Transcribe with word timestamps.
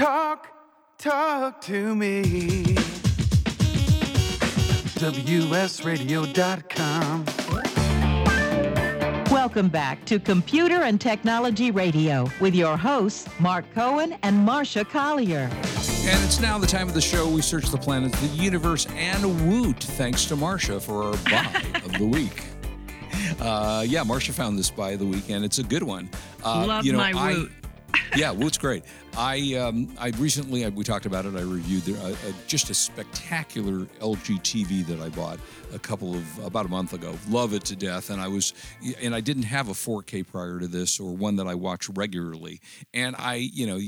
Talk, 0.00 0.48
talk 0.96 1.60
to 1.60 1.94
me. 1.94 2.22
WSRadio.com. 4.96 7.24
Welcome 9.30 9.68
back 9.68 10.02
to 10.06 10.18
Computer 10.18 10.84
and 10.84 10.98
Technology 10.98 11.70
Radio 11.70 12.26
with 12.40 12.54
your 12.54 12.78
hosts, 12.78 13.28
Mark 13.38 13.66
Cohen 13.74 14.16
and 14.22 14.38
Marcia 14.38 14.86
Collier. 14.86 15.50
And 15.52 16.24
it's 16.24 16.40
now 16.40 16.56
the 16.56 16.66
time 16.66 16.88
of 16.88 16.94
the 16.94 17.02
show 17.02 17.28
we 17.28 17.42
search 17.42 17.66
the 17.66 17.76
planet, 17.76 18.10
the 18.12 18.28
universe, 18.28 18.86
and 18.94 19.50
Woot. 19.50 19.84
Thanks 19.84 20.24
to 20.24 20.36
Marcia 20.36 20.80
for 20.80 21.02
our 21.02 21.12
buy 21.24 21.62
of 21.84 21.92
the 21.92 22.06
week. 22.06 22.44
Uh, 23.38 23.84
yeah, 23.86 24.02
Marcia 24.02 24.32
found 24.32 24.58
this 24.58 24.70
buy 24.70 24.92
of 24.92 25.00
the 25.00 25.04
week, 25.04 25.28
and 25.28 25.44
it's 25.44 25.58
a 25.58 25.62
good 25.62 25.82
one. 25.82 26.08
Uh, 26.42 26.64
Love 26.66 26.86
you 26.86 26.92
know, 26.92 26.98
my 26.98 27.12
I, 27.14 27.34
Woot. 27.34 27.52
Yeah, 28.16 28.30
Woot's 28.30 28.58
great. 28.58 28.84
I 29.16 29.54
um, 29.54 29.94
I 29.98 30.08
recently 30.18 30.68
we 30.70 30.84
talked 30.84 31.06
about 31.06 31.26
it. 31.26 31.34
I 31.34 31.42
reviewed 31.42 31.96
uh, 31.96 32.08
uh, 32.08 32.14
just 32.46 32.70
a 32.70 32.74
spectacular 32.74 33.86
LG 34.00 34.40
TV 34.42 34.86
that 34.86 35.00
I 35.00 35.08
bought 35.10 35.38
a 35.72 35.78
couple 35.78 36.14
of 36.14 36.44
about 36.44 36.66
a 36.66 36.68
month 36.68 36.92
ago. 36.92 37.14
Love 37.28 37.54
it 37.54 37.64
to 37.66 37.76
death, 37.76 38.10
and 38.10 38.20
I 38.20 38.28
was 38.28 38.54
and 39.00 39.14
I 39.14 39.20
didn't 39.20 39.44
have 39.44 39.68
a 39.68 39.72
4K 39.72 40.26
prior 40.26 40.58
to 40.58 40.66
this 40.66 41.00
or 41.00 41.14
one 41.14 41.36
that 41.36 41.46
I 41.46 41.54
watch 41.54 41.88
regularly, 41.90 42.60
and 42.94 43.16
I 43.16 43.34
you 43.34 43.66
know. 43.66 43.78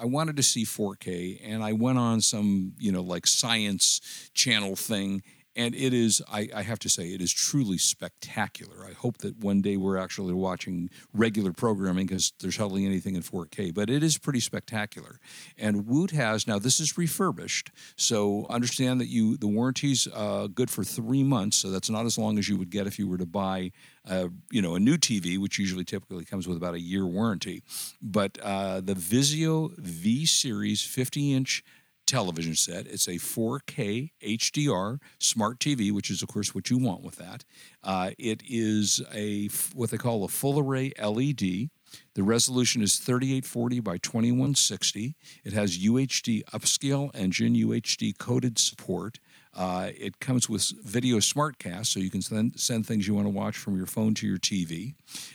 I 0.00 0.06
wanted 0.06 0.36
to 0.38 0.42
see 0.42 0.64
4K, 0.64 1.42
and 1.44 1.62
I 1.62 1.74
went 1.74 1.98
on 1.98 2.22
some, 2.22 2.72
you 2.78 2.90
know, 2.90 3.02
like 3.02 3.26
science 3.26 4.00
channel 4.32 4.74
thing, 4.74 5.22
and 5.56 5.74
it 5.74 5.92
is 5.92 6.22
I, 6.30 6.48
I 6.54 6.62
have 6.62 6.78
to 6.80 6.88
say 6.88 7.08
it 7.08 7.20
is 7.20 7.32
truly 7.32 7.78
spectacular. 7.78 8.86
I 8.88 8.92
hope 8.92 9.18
that 9.18 9.38
one 9.38 9.60
day 9.60 9.76
we're 9.76 9.96
actually 9.96 10.34
watching 10.34 10.90
regular 11.12 11.52
programming 11.52 12.06
because 12.06 12.32
there's 12.40 12.56
hardly 12.56 12.86
anything 12.86 13.14
in 13.16 13.22
4k 13.22 13.74
but 13.74 13.90
it 13.90 14.02
is 14.02 14.18
pretty 14.18 14.40
spectacular. 14.40 15.18
And 15.58 15.86
woot 15.86 16.10
has 16.12 16.46
now 16.46 16.58
this 16.58 16.80
is 16.80 16.96
refurbished 16.96 17.70
so 17.96 18.46
understand 18.48 19.00
that 19.00 19.08
you 19.08 19.36
the 19.36 19.48
warranty's 19.48 20.08
uh, 20.14 20.48
good 20.52 20.70
for 20.70 20.84
three 20.84 21.22
months 21.22 21.58
so 21.58 21.70
that's 21.70 21.90
not 21.90 22.06
as 22.06 22.18
long 22.18 22.38
as 22.38 22.48
you 22.48 22.56
would 22.56 22.70
get 22.70 22.86
if 22.86 22.98
you 22.98 23.08
were 23.08 23.18
to 23.18 23.26
buy 23.26 23.72
uh, 24.08 24.28
you 24.50 24.62
know 24.62 24.74
a 24.74 24.80
new 24.80 24.96
tv 24.96 25.38
which 25.38 25.58
usually 25.58 25.84
typically 25.84 26.24
comes 26.24 26.48
with 26.48 26.56
about 26.56 26.74
a 26.74 26.80
year 26.80 27.06
warranty. 27.06 27.62
But 28.00 28.38
uh, 28.42 28.80
the 28.80 28.94
vizio 28.94 29.76
v 29.78 30.26
series 30.26 30.82
50 30.82 31.32
inch 31.34 31.64
television 32.06 32.54
set. 32.54 32.86
It's 32.86 33.08
a 33.08 33.12
4K 33.12 34.10
HDR 34.22 34.98
smart 35.18 35.58
TV, 35.58 35.92
which 35.92 36.10
is, 36.10 36.22
of 36.22 36.28
course, 36.28 36.54
what 36.54 36.70
you 36.70 36.78
want 36.78 37.02
with 37.02 37.16
that. 37.16 37.44
Uh, 37.82 38.10
it 38.18 38.42
is 38.48 39.02
a 39.12 39.48
what 39.74 39.90
they 39.90 39.96
call 39.96 40.24
a 40.24 40.28
full 40.28 40.58
array 40.58 40.92
LED. 41.02 41.70
The 42.14 42.22
resolution 42.22 42.82
is 42.82 42.98
3840 42.98 43.80
by 43.80 43.98
2160. 43.98 45.14
It 45.44 45.52
has 45.52 45.78
UHD 45.78 46.44
upscale 46.44 47.10
engine, 47.14 47.54
UHD 47.54 48.16
coded 48.18 48.58
support. 48.58 49.18
Uh, 49.54 49.90
it 49.94 50.18
comes 50.18 50.48
with 50.48 50.62
Vizio 50.62 51.16
smartcast, 51.18 51.86
so 51.86 52.00
you 52.00 52.10
can 52.10 52.22
send, 52.22 52.58
send 52.58 52.86
things 52.86 53.06
you 53.06 53.14
want 53.14 53.26
to 53.26 53.30
watch 53.30 53.56
from 53.58 53.76
your 53.76 53.86
phone 53.86 54.14
to 54.14 54.26
your 54.26 54.38
TV. 54.38 54.94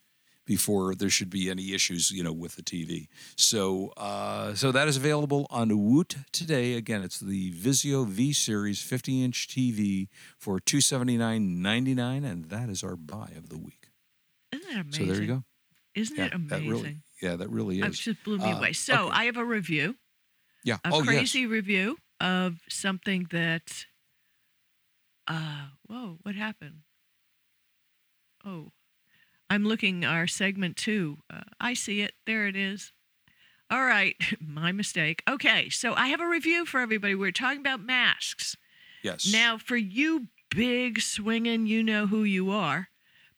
before 0.51 0.97
there 0.97 1.09
should 1.09 1.31
be 1.31 1.49
any 1.49 1.73
issues, 1.75 2.11
you 2.11 2.25
know, 2.25 2.33
with 2.33 2.57
the 2.57 2.63
TV. 2.63 3.07
So, 3.37 3.93
uh, 3.97 4.53
so 4.55 4.73
that 4.73 4.89
is 4.89 4.97
available 4.97 5.47
on 5.49 5.69
Woot 5.91 6.17
today. 6.33 6.75
Again, 6.75 7.03
it's 7.03 7.21
the 7.21 7.53
Vizio 7.53 8.05
V 8.05 8.33
Series 8.33 8.81
50-inch 8.83 9.47
TV 9.47 10.09
for 10.37 10.59
two 10.59 10.81
seventy 10.81 11.17
nine 11.17 11.63
ninety 11.63 11.95
nine, 11.95 12.25
and 12.25 12.47
that 12.47 12.69
is 12.69 12.83
our 12.83 12.97
buy 12.97 13.31
of 13.37 13.49
the 13.49 13.59
week. 13.59 13.91
Isn't 14.51 14.67
that 14.75 14.81
amazing? 14.81 15.07
So 15.07 15.13
there 15.13 15.23
you 15.23 15.29
go. 15.29 15.45
Isn't 15.95 16.17
Yeah, 16.19 16.25
it 16.25 16.35
amazing? 16.35 16.49
that 16.49 16.69
really, 16.69 16.97
yeah, 17.23 17.37
that 17.37 17.49
really 17.49 17.79
is. 17.79 17.87
It 17.87 17.93
just 17.93 18.25
blew 18.25 18.39
me 18.39 18.51
Uh, 18.51 18.59
away. 18.59 18.73
So 18.73 18.95
okay. 19.07 19.19
I 19.19 19.25
have 19.27 19.37
a 19.37 19.45
review, 19.45 19.95
Yeah. 20.65 20.79
a 20.85 20.89
oh 20.93 20.97
yes. 20.99 21.07
crazy 21.07 21.47
review 21.47 21.97
of 22.19 22.57
something 22.69 23.29
that. 23.31 23.85
Uh, 25.29 25.67
whoa! 25.87 26.19
What 26.23 26.35
happened? 26.35 26.81
Oh, 28.45 28.73
I'm 29.51 29.65
looking 29.65 30.05
our 30.05 30.29
segment 30.29 30.77
two. 30.77 31.19
Uh, 31.29 31.41
I 31.61 31.75
see 31.75 32.01
it. 32.01 32.13
There 32.25 32.47
it 32.47 32.57
is. 32.57 32.93
All 33.71 33.85
right, 33.85 34.15
my 34.41 34.73
mistake. 34.73 35.23
Okay, 35.29 35.69
so 35.69 35.95
I 35.95 36.09
have 36.09 36.21
a 36.21 36.27
review 36.29 36.65
for 36.65 36.81
everybody. 36.81 37.15
We're 37.15 37.33
talking 37.33 37.61
about 37.61 37.81
masks. 37.81 38.57
Yes. 39.03 39.31
Now, 39.33 39.59
for 39.59 39.77
you 39.77 40.29
big 40.51 41.01
swinging, 41.01 41.67
you 41.67 41.83
know 41.83 42.07
who 42.07 42.25
you 42.25 42.51
are, 42.51 42.89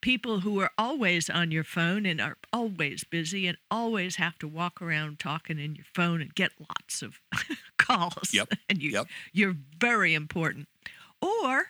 people 0.01 0.41
who 0.41 0.61
are 0.61 0.71
always 0.77 1.31
on 1.31 1.51
your 1.51 1.65
phone 1.65 2.05
and 2.05 2.21
are 2.21 2.37
always 2.53 3.05
busy 3.05 3.47
and 3.47 3.57
always 3.71 4.17
have 4.17 4.39
to 4.39 4.49
walk 4.49 4.83
around 4.83 5.19
talking 5.19 5.59
in 5.59 5.75
your 5.75 5.87
phone 5.95 6.21
and 6.21 6.35
get 6.35 6.53
lots 6.59 7.03
of 7.03 7.21
calls. 7.79 8.33
Yep, 8.33 8.53
And 8.69 8.83
you, 8.83 8.91
yep. 8.91 9.07
you're 9.33 9.57
very 9.79 10.15
important. 10.15 10.69
Or 11.21 11.67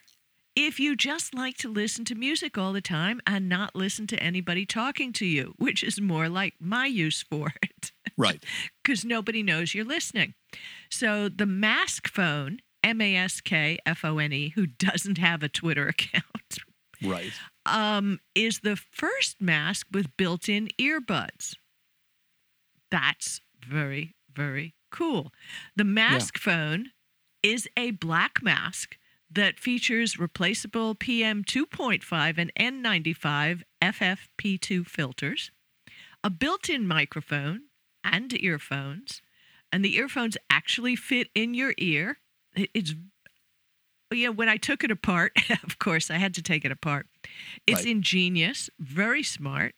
if 0.55 0.79
you 0.79 0.97
just 0.97 1.35
like 1.35 1.57
to 1.59 1.69
listen 1.73 2.05
to 2.07 2.15
music 2.15 2.59
all 2.59 2.73
the 2.73 2.81
time 2.81 3.21
and 3.27 3.49
not 3.49 3.75
listen 3.75 4.07
to 4.09 4.23
anybody 4.23 4.67
talking 4.67 5.13
to 5.15 5.27
you, 5.27 5.55
which 5.59 5.83
is 5.83 6.01
more 6.01 6.29
like 6.29 6.55
my 6.61 6.87
use 6.87 7.23
for 7.23 7.53
it 7.63 7.93
Right. 8.19 8.45
because 8.85 9.05
nobody 9.05 9.43
knows 9.43 9.75
you're 9.75 9.85
listening. 9.85 10.35
So 10.91 11.29
the 11.31 11.47
Mask 11.47 12.07
Phone, 12.09 12.59
M 12.85 13.01
A 13.01 13.17
S 13.17 13.41
K 13.41 13.79
F 13.87 14.05
O 14.05 14.19
N 14.19 14.33
E, 14.33 14.51
who 14.51 14.67
doesn't 14.67 15.19
have 15.19 15.43
a 15.43 15.49
Twitter 15.49 15.89
account, 15.89 16.59
Right. 17.03 17.33
um, 17.65 18.21
is 18.35 18.61
the 18.61 18.77
first 18.77 19.41
mask 19.41 19.87
with 19.93 20.15
built 20.17 20.49
in 20.49 20.69
earbuds. 20.79 21.55
That's 22.91 23.41
very, 23.67 24.15
very 24.35 24.75
cool. 24.91 25.33
The 25.77 25.85
Mask 25.85 26.37
Phone 26.39 26.91
is 27.43 27.67
a 27.77 27.93
black 27.93 28.43
mask 28.43 28.97
that 29.35 29.59
features 29.59 30.19
replaceable 30.19 30.95
PM 30.95 31.45
2.5 31.45 32.39
and 32.39 32.53
N95 32.59 33.63
FFP2 33.83 34.87
filters, 34.87 35.51
a 36.25 36.31
built 36.31 36.69
in 36.69 36.87
microphone, 36.87 37.63
and 38.05 38.33
earphones. 38.43 39.23
And 39.73 39.85
the 39.85 39.97
earphones 39.97 40.37
actually 40.51 40.97
fit 40.97 41.29
in 41.35 41.55
your 41.55 41.75
ear 41.79 42.19
it- 42.55 42.71
it's 42.75 42.95
yeah. 44.13 44.29
When 44.29 44.49
I 44.51 44.59
took 44.59 44.85
it 44.85 44.91
apart, 44.91 45.33
of 45.65 45.79
course, 45.79 46.11
I 46.11 46.19
had 46.19 46.35
to 46.35 46.43
take 46.43 46.67
it 46.67 46.73
apart. 46.73 47.07
It's 47.67 47.81
Right. 47.81 47.87
ingenious, 47.93 48.69
very 48.79 49.23
smart. 49.23 49.75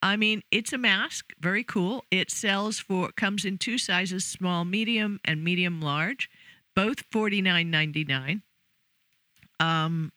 I 0.00 0.16
mean, 0.16 0.42
it's 0.52 0.72
a 0.72 0.78
mask, 0.78 1.32
very 1.40 1.64
cool. 1.64 2.04
It 2.10 2.30
sells 2.30 2.78
for 2.78 3.10
comes 3.12 3.44
in 3.44 3.58
two 3.58 3.78
sizes, 3.78 4.24
small, 4.24 4.64
medium, 4.64 5.18
and 5.24 5.42
medium 5.42 5.80
large, 5.80 6.30
both 6.76 7.02
forty 7.10 7.42
nine 7.42 7.70
ninety 7.70 8.04
nine. 8.04 8.42
Um, 9.62 10.12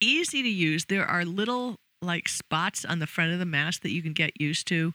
easy 0.00 0.42
to 0.42 0.48
use. 0.48 0.86
There 0.86 1.06
are 1.06 1.24
little 1.24 1.76
like 2.00 2.28
spots 2.28 2.84
on 2.84 2.98
the 2.98 3.06
front 3.06 3.32
of 3.32 3.38
the 3.38 3.46
mask 3.46 3.82
that 3.82 3.92
you 3.92 4.02
can 4.02 4.12
get 4.12 4.40
used 4.40 4.66
to, 4.68 4.94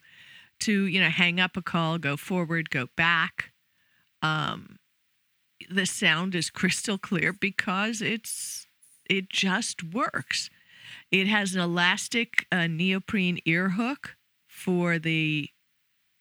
to 0.61 0.85
you 0.85 1.01
know 1.01 1.09
hang 1.09 1.39
up 1.39 1.57
a 1.57 1.61
call, 1.61 1.97
go 1.97 2.17
forward, 2.17 2.69
go 2.69 2.87
back. 2.95 3.51
Um, 4.21 4.77
the 5.69 5.85
sound 5.85 6.35
is 6.35 6.49
crystal 6.51 6.97
clear 6.97 7.33
because 7.33 8.01
it's 8.01 8.65
it 9.09 9.29
just 9.29 9.83
works. 9.83 10.49
It 11.11 11.27
has 11.27 11.55
an 11.55 11.61
elastic 11.61 12.45
uh, 12.51 12.67
neoprene 12.67 13.39
ear 13.45 13.69
hook 13.69 14.15
for 14.45 14.99
the, 14.99 15.49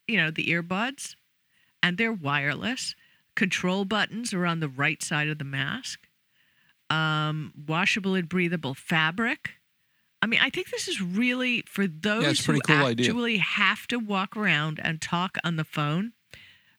you 0.06 0.17
know, 0.17 0.31
the 0.31 0.47
earbuds, 0.47 1.14
and 1.82 1.99
they're 1.99 2.12
wireless. 2.12 2.94
Control 3.35 3.85
buttons 3.85 4.32
are 4.32 4.47
on 4.47 4.61
the 4.61 4.69
right 4.69 5.03
side 5.03 5.29
of 5.29 5.38
the 5.38 5.44
mask. 5.44 6.06
Um, 6.90 7.52
washable 7.66 8.14
and 8.14 8.28
breathable 8.28 8.74
fabric. 8.74 9.54
I 10.22 10.26
mean, 10.26 10.40
I 10.42 10.50
think 10.50 10.70
this 10.70 10.88
is 10.88 11.00
really 11.00 11.62
for 11.66 11.86
those 11.86 12.48
a 12.48 12.52
who 12.52 12.60
cool 12.60 12.76
idea. 12.76 13.06
actually 13.06 13.38
have 13.38 13.86
to 13.88 13.98
walk 13.98 14.36
around 14.36 14.80
and 14.82 15.00
talk 15.00 15.36
on 15.44 15.56
the 15.56 15.64
phone 15.64 16.12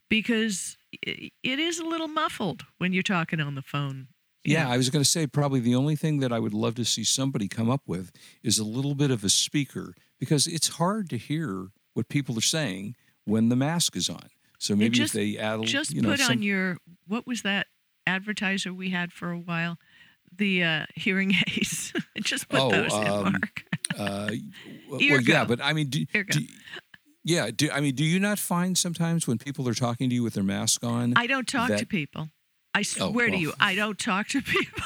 because 0.10 0.78
it 1.04 1.32
is 1.44 1.80
a 1.80 1.86
little 1.86 2.08
muffled 2.08 2.66
when 2.78 2.94
you're 2.94 3.04
talking 3.04 3.40
on 3.40 3.56
the 3.56 3.62
phone. 3.62 4.08
Yeah, 4.44 4.64
know. 4.64 4.72
I 4.72 4.78
was 4.78 4.90
going 4.90 5.04
to 5.04 5.10
say 5.10 5.28
probably 5.28 5.60
the 5.60 5.76
only 5.76 5.96
thing 5.96 6.20
that 6.20 6.32
I 6.32 6.40
would 6.40 6.54
love 6.54 6.76
to 6.76 6.86
see 6.86 7.04
somebody 7.04 7.48
come 7.48 7.70
up 7.70 7.82
with 7.86 8.12
is 8.44 8.60
a 8.60 8.64
little 8.64 8.96
bit 8.96 9.12
of 9.12 9.24
a 9.24 9.30
speaker 9.30 9.94
because 10.20 10.48
it's 10.48 10.70
hard 10.70 11.10
to 11.10 11.18
hear 11.18 11.68
what 11.94 12.08
people 12.10 12.38
are 12.38 12.42
saying 12.42 12.96
when 13.26 13.50
the 13.50 13.56
mask 13.56 13.96
is 13.96 14.10
on. 14.10 14.30
So 14.58 14.76
maybe 14.76 14.96
just- 14.98 15.14
if 15.14 15.22
they 15.22 15.38
add, 15.38 15.56
a- 15.56 15.58
little. 15.58 15.66
just 15.66 15.94
you 15.94 16.02
know, 16.02 16.10
put 16.12 16.20
some, 16.22 16.38
on 16.38 16.42
your 16.42 16.78
what 17.08 17.28
was 17.28 17.42
that 17.42 17.68
advertiser 18.06 18.74
we 18.74 18.90
had 18.90 19.12
for 19.12 19.32
a 19.32 19.38
while 19.38 19.78
the 20.36 20.64
uh, 20.64 20.86
hearing 20.96 21.34
aids. 21.48 21.94
Just 22.22 22.50
put 22.50 22.60
Oh, 22.60 22.70
those 22.72 22.94
in 22.94 23.08
um, 23.08 23.24
mark. 23.24 23.64
uh, 23.98 24.32
well, 24.90 25.02
yeah, 25.02 25.46
but 25.46 25.62
I 25.62 25.74
mean, 25.74 25.88
do, 25.90 26.06
do, 26.06 26.40
yeah, 27.24 27.50
do, 27.56 27.70
I 27.72 27.82
mean, 27.82 27.96
do 27.96 28.04
you 28.04 28.20
not 28.20 28.40
find 28.40 28.78
sometimes 28.78 29.28
when 29.28 29.38
people 29.38 29.68
are 29.70 29.74
talking 29.74 30.10
to 30.10 30.16
you 30.16 30.24
with 30.24 30.34
their 30.36 30.44
mask 30.44 30.84
on? 30.84 31.14
i 31.16 31.28
don't 31.28 31.48
talk 31.48 31.70
to 31.76 31.86
people. 31.86 32.30
I 32.74 32.80
Oh, 33.00 33.12
swear 33.12 33.30
to 33.30 33.38
you 33.38 33.54
i 33.60 33.74
don't 33.76 33.98
talk 33.98 34.28
to 34.30 34.42
people. 34.56 34.84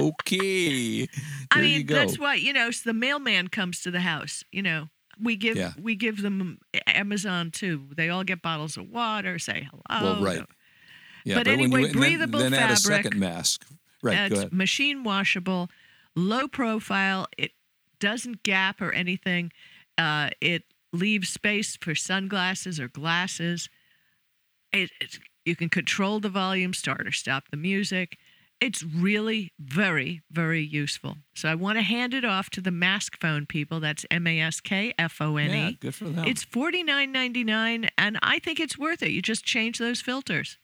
Okay, 0.00 1.06
there 1.06 1.08
i 1.52 1.60
mean 1.60 1.86
that's 1.86 2.18
why 2.18 2.34
you 2.34 2.52
know 2.52 2.70
so 2.72 2.82
the 2.90 2.94
mailman 2.94 3.46
comes 3.48 3.80
to 3.82 3.90
the 3.90 4.00
house 4.00 4.42
you 4.52 4.62
know. 4.62 4.88
We 5.22 5.36
give 5.36 5.56
Yeah. 5.56 5.70
we 5.80 5.94
give 5.94 6.22
them 6.22 6.58
amazon 6.88 7.52
too. 7.52 7.86
They 7.96 8.08
all 8.10 8.24
get 8.24 8.42
bottles 8.42 8.76
of 8.76 8.88
water 8.90 9.38
say 9.38 9.68
hello 9.88 10.14
well, 10.14 10.22
right. 10.24 10.42
Yeah, 11.24 11.36
but 11.36 11.46
when 11.46 11.60
anyway, 11.60 11.80
you, 11.80 11.86
and 11.86 11.94
then- 11.94 12.00
breathable 12.00 12.38
then, 12.40 12.52
add 12.54 12.72
a 12.72 12.76
second 12.76 13.16
mask. 13.16 13.64
Right, 14.04 14.30
it's 14.30 14.52
machine 14.52 15.02
washable, 15.04 15.70
low 16.14 16.46
profile. 16.48 17.26
It 17.38 17.52
doesn't 18.00 18.42
gap 18.42 18.80
or 18.80 18.92
anything. 18.92 19.50
Uh, 19.96 20.30
it 20.40 20.64
leaves 20.92 21.28
space 21.28 21.76
for 21.76 21.94
sunglasses 21.94 22.78
or 22.78 22.88
glasses. 22.88 23.68
It, 24.72 24.90
it's, 25.00 25.18
you 25.44 25.56
can 25.56 25.68
control 25.68 26.20
the 26.20 26.28
volume, 26.28 26.74
start 26.74 27.06
or 27.06 27.12
stop 27.12 27.44
the 27.50 27.56
music. 27.56 28.18
It's 28.60 28.82
really 28.82 29.52
very, 29.58 30.22
very 30.30 30.62
useful. 30.62 31.16
So 31.34 31.48
I 31.48 31.54
want 31.54 31.76
to 31.76 31.82
hand 31.82 32.14
it 32.14 32.24
off 32.24 32.50
to 32.50 32.60
the 32.60 32.70
Mask 32.70 33.20
Phone 33.20 33.46
people. 33.46 33.80
That's 33.80 34.06
M 34.10 34.26
A 34.26 34.40
S 34.40 34.60
K 34.60 34.94
F 34.98 35.20
O 35.20 35.36
N 35.36 35.50
Yeah, 35.50 35.68
E. 35.70 35.78
good 35.80 35.94
for 35.94 36.04
them. 36.04 36.24
It's 36.26 36.44
forty 36.44 36.82
nine 36.82 37.12
ninety 37.12 37.44
nine, 37.44 37.88
and 37.98 38.18
I 38.22 38.38
think 38.38 38.60
it's 38.60 38.78
worth 38.78 39.02
it. 39.02 39.10
You 39.10 39.20
just 39.22 39.44
change 39.44 39.78
those 39.78 40.00
filters. 40.00 40.58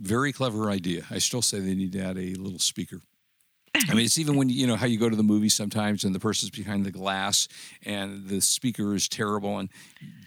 Very 0.00 0.32
clever 0.32 0.70
idea. 0.70 1.04
I 1.10 1.18
still 1.18 1.42
say 1.42 1.60
they 1.60 1.74
need 1.74 1.92
to 1.92 2.00
add 2.00 2.18
a 2.18 2.34
little 2.34 2.58
speaker. 2.58 3.00
I 3.88 3.94
mean, 3.94 4.04
it's 4.04 4.18
even 4.18 4.36
when 4.36 4.48
you 4.48 4.66
know 4.66 4.76
how 4.76 4.86
you 4.86 4.98
go 4.98 5.08
to 5.10 5.16
the 5.16 5.22
movies 5.24 5.54
sometimes, 5.54 6.04
and 6.04 6.14
the 6.14 6.20
person's 6.20 6.50
behind 6.50 6.84
the 6.86 6.90
glass, 6.92 7.48
and 7.84 8.26
the 8.28 8.40
speaker 8.40 8.94
is 8.94 9.08
terrible, 9.08 9.58
and 9.58 9.68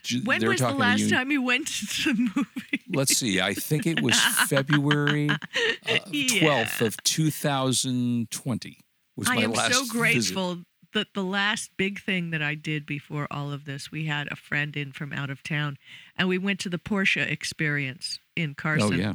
j- 0.03 0.21
When 0.25 0.45
was 0.45 0.59
the 0.59 0.71
last 0.73 0.99
you. 0.99 1.09
time 1.09 1.31
you 1.31 1.41
went 1.41 1.67
to 1.67 2.13
the 2.13 2.31
movie? 2.35 2.81
Let's 2.89 3.15
see. 3.17 3.39
I 3.39 3.53
think 3.53 3.85
it 3.85 4.01
was 4.01 4.19
February 4.49 5.29
uh, 5.29 5.97
twelfth 6.39 6.81
of 6.81 6.97
two 7.03 7.31
thousand 7.31 8.29
twenty. 8.31 8.79
Was 9.15 9.29
I 9.29 9.37
am 9.37 9.53
last 9.53 9.73
so 9.73 9.79
visit. 9.81 9.91
grateful 9.93 10.57
that 10.93 11.07
the 11.13 11.23
last 11.23 11.71
big 11.77 12.01
thing 12.01 12.31
that 12.31 12.41
I 12.41 12.53
did 12.55 12.85
before 12.85 13.27
all 13.31 13.51
of 13.51 13.65
this, 13.65 13.91
we 13.91 14.05
had 14.05 14.27
a 14.31 14.35
friend 14.35 14.75
in 14.75 14.91
from 14.91 15.13
out 15.13 15.29
of 15.29 15.41
town, 15.43 15.77
and 16.17 16.27
we 16.27 16.37
went 16.37 16.59
to 16.61 16.69
the 16.69 16.77
Porsche 16.79 17.25
experience 17.29 18.19
in 18.35 18.55
Carson, 18.55 18.93
Oh 18.93 18.95
yeah. 18.95 19.13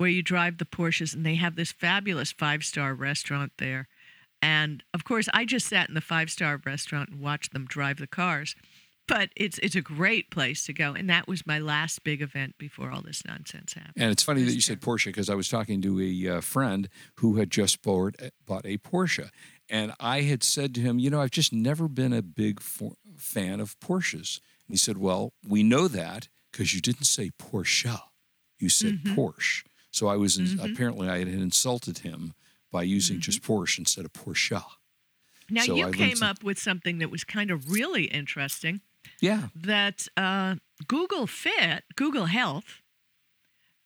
Where 0.00 0.08
you 0.08 0.22
drive 0.22 0.56
the 0.56 0.64
Porsches, 0.64 1.14
and 1.14 1.26
they 1.26 1.34
have 1.34 1.56
this 1.56 1.72
fabulous 1.72 2.32
five 2.32 2.64
star 2.64 2.94
restaurant 2.94 3.52
there. 3.58 3.86
And 4.40 4.82
of 4.94 5.04
course, 5.04 5.28
I 5.34 5.44
just 5.44 5.66
sat 5.66 5.90
in 5.90 5.94
the 5.94 6.00
five 6.00 6.30
star 6.30 6.58
restaurant 6.64 7.10
and 7.10 7.20
watched 7.20 7.52
them 7.52 7.66
drive 7.66 7.98
the 7.98 8.06
cars. 8.06 8.56
But 9.06 9.28
it's 9.36 9.58
it's 9.58 9.74
a 9.74 9.82
great 9.82 10.30
place 10.30 10.64
to 10.64 10.72
go, 10.72 10.94
and 10.94 11.10
that 11.10 11.28
was 11.28 11.46
my 11.46 11.58
last 11.58 12.02
big 12.02 12.22
event 12.22 12.54
before 12.56 12.90
all 12.90 13.02
this 13.02 13.22
nonsense 13.26 13.74
happened. 13.74 13.92
And 13.98 14.10
it's 14.10 14.22
funny 14.22 14.42
that 14.44 14.54
you 14.54 14.62
said 14.62 14.80
Porsche 14.80 15.06
because 15.06 15.28
I 15.28 15.34
was 15.34 15.50
talking 15.50 15.82
to 15.82 16.00
a 16.00 16.36
uh, 16.36 16.40
friend 16.40 16.88
who 17.16 17.36
had 17.36 17.50
just 17.50 17.82
bought 17.82 18.16
bought 18.46 18.64
a 18.64 18.78
Porsche, 18.78 19.28
and 19.68 19.92
I 20.00 20.22
had 20.22 20.42
said 20.42 20.74
to 20.76 20.80
him, 20.80 20.98
you 20.98 21.10
know, 21.10 21.20
I've 21.20 21.30
just 21.30 21.52
never 21.52 21.88
been 21.88 22.14
a 22.14 22.22
big 22.22 22.60
for, 22.60 22.92
fan 23.18 23.60
of 23.60 23.78
Porsches. 23.80 24.40
And 24.66 24.74
he 24.74 24.78
said, 24.78 24.96
well, 24.96 25.34
we 25.46 25.62
know 25.62 25.88
that 25.88 26.28
because 26.50 26.72
you 26.72 26.80
didn't 26.80 27.04
say 27.04 27.32
Porsche, 27.38 28.00
you 28.58 28.70
said 28.70 29.00
Mm-hmm. 29.02 29.14
Porsche. 29.14 29.64
So 29.90 30.06
I 30.08 30.16
was 30.16 30.38
in, 30.38 30.58
apparently 30.60 31.08
I 31.08 31.18
had 31.18 31.28
insulted 31.28 31.98
him 31.98 32.34
by 32.72 32.82
using 32.82 33.16
Mm-hmm. 33.16 33.22
just 33.22 33.42
Porsche 33.42 33.78
instead 33.80 34.04
of 34.04 34.12
Porsche. 34.12 34.62
Now 35.50 35.62
So 35.64 35.74
you 35.74 35.84
learned 35.84 35.96
came 35.96 36.22
up 36.22 36.44
with 36.44 36.58
something 36.58 36.98
that 36.98 37.10
was 37.10 37.24
kind 37.24 37.50
of 37.50 37.70
really 37.70 38.04
interesting. 38.04 38.80
Yeah, 39.20 39.48
that 39.54 40.06
uh, 40.16 40.56
Google 40.86 41.26
Fit, 41.26 41.84
Google 41.96 42.26
Health, 42.26 42.82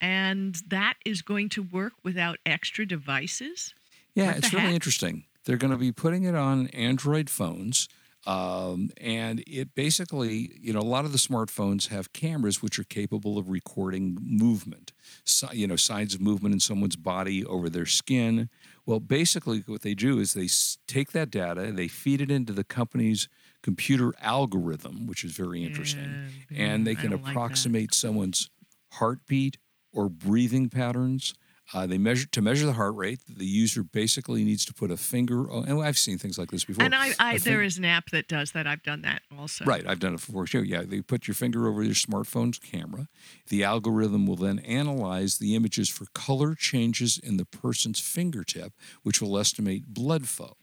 and 0.00 0.56
that 0.68 0.94
is 1.06 1.22
going 1.22 1.48
to 1.50 1.62
work 1.62 1.92
without 2.02 2.38
extra 2.44 2.84
devices. 2.84 3.74
Yeah, 4.14 4.26
What 4.26 4.36
it's 4.38 4.52
really 4.52 4.74
interesting. 4.74 5.24
They're 5.44 5.56
going 5.56 5.70
to 5.70 5.76
be 5.78 5.92
putting 5.92 6.24
it 6.24 6.34
on 6.34 6.66
Android 6.68 7.30
phones. 7.30 7.88
Um, 8.26 8.90
and 8.98 9.42
it 9.46 9.74
basically, 9.74 10.52
you 10.58 10.72
know, 10.72 10.80
a 10.80 10.82
lot 10.82 11.04
of 11.04 11.12
the 11.12 11.18
smartphones 11.18 11.88
have 11.88 12.12
cameras 12.12 12.62
which 12.62 12.78
are 12.78 12.84
capable 12.84 13.36
of 13.36 13.50
recording 13.50 14.16
movement, 14.22 14.92
so, 15.24 15.48
you 15.52 15.66
know, 15.66 15.76
signs 15.76 16.14
of 16.14 16.20
movement 16.20 16.54
in 16.54 16.60
someone's 16.60 16.96
body 16.96 17.44
over 17.44 17.68
their 17.68 17.86
skin. 17.86 18.48
Well, 18.86 19.00
basically, 19.00 19.62
what 19.66 19.82
they 19.82 19.94
do 19.94 20.18
is 20.18 20.32
they 20.32 20.48
take 20.86 21.12
that 21.12 21.30
data, 21.30 21.70
they 21.72 21.88
feed 21.88 22.20
it 22.20 22.30
into 22.30 22.52
the 22.52 22.64
company's 22.64 23.28
computer 23.62 24.12
algorithm, 24.20 25.06
which 25.06 25.24
is 25.24 25.32
very 25.32 25.62
interesting, 25.64 26.28
Yeah, 26.50 26.64
and 26.66 26.86
they 26.86 26.94
can 26.94 27.10
don't 27.10 27.22
like 27.22 27.32
approximate 27.32 27.94
someone's 27.94 28.50
heartbeat 28.92 29.58
or 29.92 30.08
breathing 30.08 30.68
patterns. 30.68 31.34
Uh, 31.72 31.86
they 31.86 31.96
measure 31.98 32.26
to 32.26 32.42
measure 32.42 32.66
the 32.66 32.74
heart 32.74 32.94
rate. 32.94 33.20
The 33.26 33.46
user 33.46 33.82
basically 33.82 34.44
needs 34.44 34.64
to 34.66 34.74
put 34.74 34.90
a 34.90 34.96
finger. 34.98 35.50
oh, 35.50 35.62
And 35.62 35.82
I've 35.82 35.96
seen 35.96 36.18
things 36.18 36.36
like 36.38 36.50
this 36.50 36.64
before. 36.64 36.84
And 36.84 36.94
I, 36.94 37.38
there 37.38 37.58
fin- 37.58 37.64
is 37.66 37.78
an 37.78 37.86
app 37.86 38.10
that 38.10 38.28
does 38.28 38.52
that. 38.52 38.66
I've 38.66 38.82
done 38.82 39.00
that 39.02 39.22
also. 39.36 39.64
Right, 39.64 39.84
I've 39.86 39.98
done 39.98 40.12
it 40.14 40.20
before 40.24 40.46
too. 40.46 40.62
Yeah, 40.62 40.82
they 40.82 41.00
put 41.00 41.26
your 41.26 41.34
finger 41.34 41.66
over 41.66 41.82
your 41.82 41.94
smartphone's 41.94 42.58
camera. 42.58 43.08
The 43.48 43.64
algorithm 43.64 44.26
will 44.26 44.36
then 44.36 44.58
analyze 44.58 45.38
the 45.38 45.54
images 45.54 45.88
for 45.88 46.04
color 46.14 46.54
changes 46.54 47.16
in 47.18 47.38
the 47.38 47.46
person's 47.46 47.98
fingertip, 47.98 48.74
which 49.02 49.22
will 49.22 49.38
estimate 49.38 49.86
blood 49.94 50.28
flow. 50.28 50.56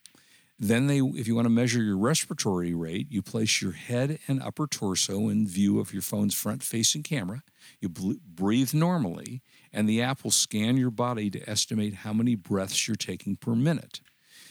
Then 0.64 0.86
they, 0.86 1.00
if 1.00 1.28
you 1.28 1.34
want 1.34 1.48
to 1.48 1.50
measure 1.50 1.82
your 1.82 1.98
respiratory 1.98 2.76
rate, 2.76 3.08
you 3.10 3.24
place 3.24 3.64
your 3.64 3.72
head 3.72 4.20
and 4.28 4.40
upper 4.44 4.68
torso 4.68 5.28
in 5.28 5.48
view 5.48 5.80
of 5.80 5.92
your 5.92 6.04
phone's 6.04 6.36
front-facing 6.36 7.02
camera. 7.02 7.42
You 7.80 7.90
breathe 7.90 8.72
normally, 8.72 9.42
and 9.74 9.88
the 9.88 10.02
app 10.02 10.24
will 10.24 10.32
scan 10.32 10.78
your 10.78 10.92
body 10.92 11.30
to 11.30 11.50
estimate 11.50 11.96
how 11.96 12.14
many 12.14 12.36
breaths 12.36 12.88
you're 12.88 12.96
taking 12.96 13.36
per 13.36 13.56
minute. 13.56 14.02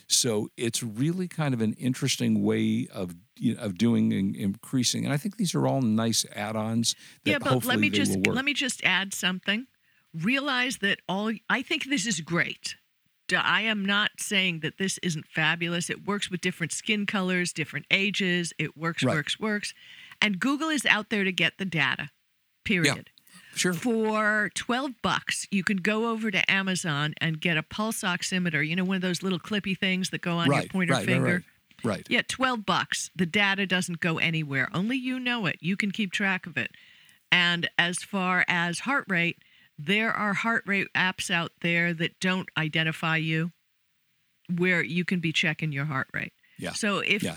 So 0.07 0.49
it's 0.57 0.83
really 0.83 1.29
kind 1.29 1.55
of 1.55 1.61
an 1.61 1.75
interesting 1.75 2.43
way 2.43 2.89
of 2.93 3.15
you 3.37 3.55
know, 3.55 3.63
of 3.63 3.79
doing 3.79 4.13
and 4.13 4.35
increasing. 4.35 5.05
And 5.05 5.13
I 5.13 5.17
think 5.17 5.37
these 5.37 5.55
are 5.55 5.67
all 5.67 5.83
nice 5.83 6.27
add-ons. 6.35 6.95
That 7.25 7.31
Yeah, 7.31 7.39
but 7.39 7.65
let 7.65 7.79
me 7.79 7.91
just 7.91 8.27
let 8.27 8.45
me 8.45 8.53
just 8.53 8.83
add 8.85 9.15
something. 9.15 9.67
Realize 10.13 10.79
that 10.79 10.99
all 11.09 11.33
I 11.49 11.63
think 11.63 11.85
this 11.85 12.07
is 12.07 12.21
great. 12.21 12.75
I 13.33 13.63
am 13.63 13.85
not 13.85 14.11
saying 14.19 14.61
that 14.61 14.79
this 14.79 14.99
isn't 15.05 15.27
fabulous. 15.29 15.89
It 15.89 16.05
works 16.05 16.31
with 16.31 16.41
different 16.41 16.73
skin 16.73 17.07
colors, 17.07 17.53
different 17.53 17.87
ages. 17.89 18.53
It 18.59 18.77
works, 18.77 19.05
Right. 19.05 19.15
works, 19.15 19.39
works. 19.39 19.75
And 20.21 20.41
Google 20.41 20.69
is 20.69 20.85
out 20.85 21.11
there 21.11 21.23
to 21.23 21.31
get 21.31 21.59
the 21.59 21.65
data. 21.65 22.11
Period. 22.65 23.11
Sure. 23.55 23.73
For 23.73 24.51
12 24.55 24.93
bucks, 25.03 25.47
you 25.51 25.65
can 25.65 25.79
go 25.79 26.11
over 26.11 26.31
to 26.31 26.51
Amazon 26.51 27.15
and 27.21 27.41
get 27.41 27.57
a 27.57 27.63
pulse 27.63 28.03
oximeter, 28.03 28.67
you 28.67 28.77
know, 28.77 28.85
one 28.85 28.97
of 28.97 29.03
those 29.03 29.23
little 29.23 29.41
clippy 29.41 29.77
things 29.77 30.11
that 30.11 30.21
go 30.21 30.37
on 30.39 30.47
your 30.47 30.57
right, 30.57 30.71
pointer 30.71 30.93
right, 30.95 30.99
right, 31.01 31.07
finger. 31.07 31.45
right, 31.85 31.99
right. 31.99 32.07
Yeah, 32.09 32.23
12 32.27 32.65
bucks. 32.65 33.11
The 33.15 33.27
data 33.27 33.67
doesn't 33.67 34.01
go 34.01 34.19
anywhere. 34.19 34.69
Only 34.73 34.97
you 34.97 35.19
know 35.19 35.47
it. 35.47 35.57
You 35.61 35.77
can 35.77 35.91
keep 35.91 36.13
track 36.13 36.47
of 36.47 36.57
it. 36.57 36.71
And 37.33 37.69
as 37.79 37.99
far 37.99 38.45
as 38.49 38.81
heart 38.81 39.05
rate, 39.09 39.39
there 39.79 40.13
are 40.13 40.35
heart 40.35 40.65
rate 40.67 40.89
apps 40.97 41.31
out 41.31 41.53
there 41.63 41.93
that 41.95 42.21
don't 42.21 42.49
identify 42.57 43.17
you 43.17 43.53
where 44.57 44.83
you 44.83 45.05
can 45.05 45.21
be 45.21 45.33
checking 45.33 45.73
your 45.73 45.85
heart 45.87 46.09
rate. 46.13 46.33
Yeah. 46.59 46.73
So 46.73 46.99
if 46.99 47.23
Yeah. 47.23 47.37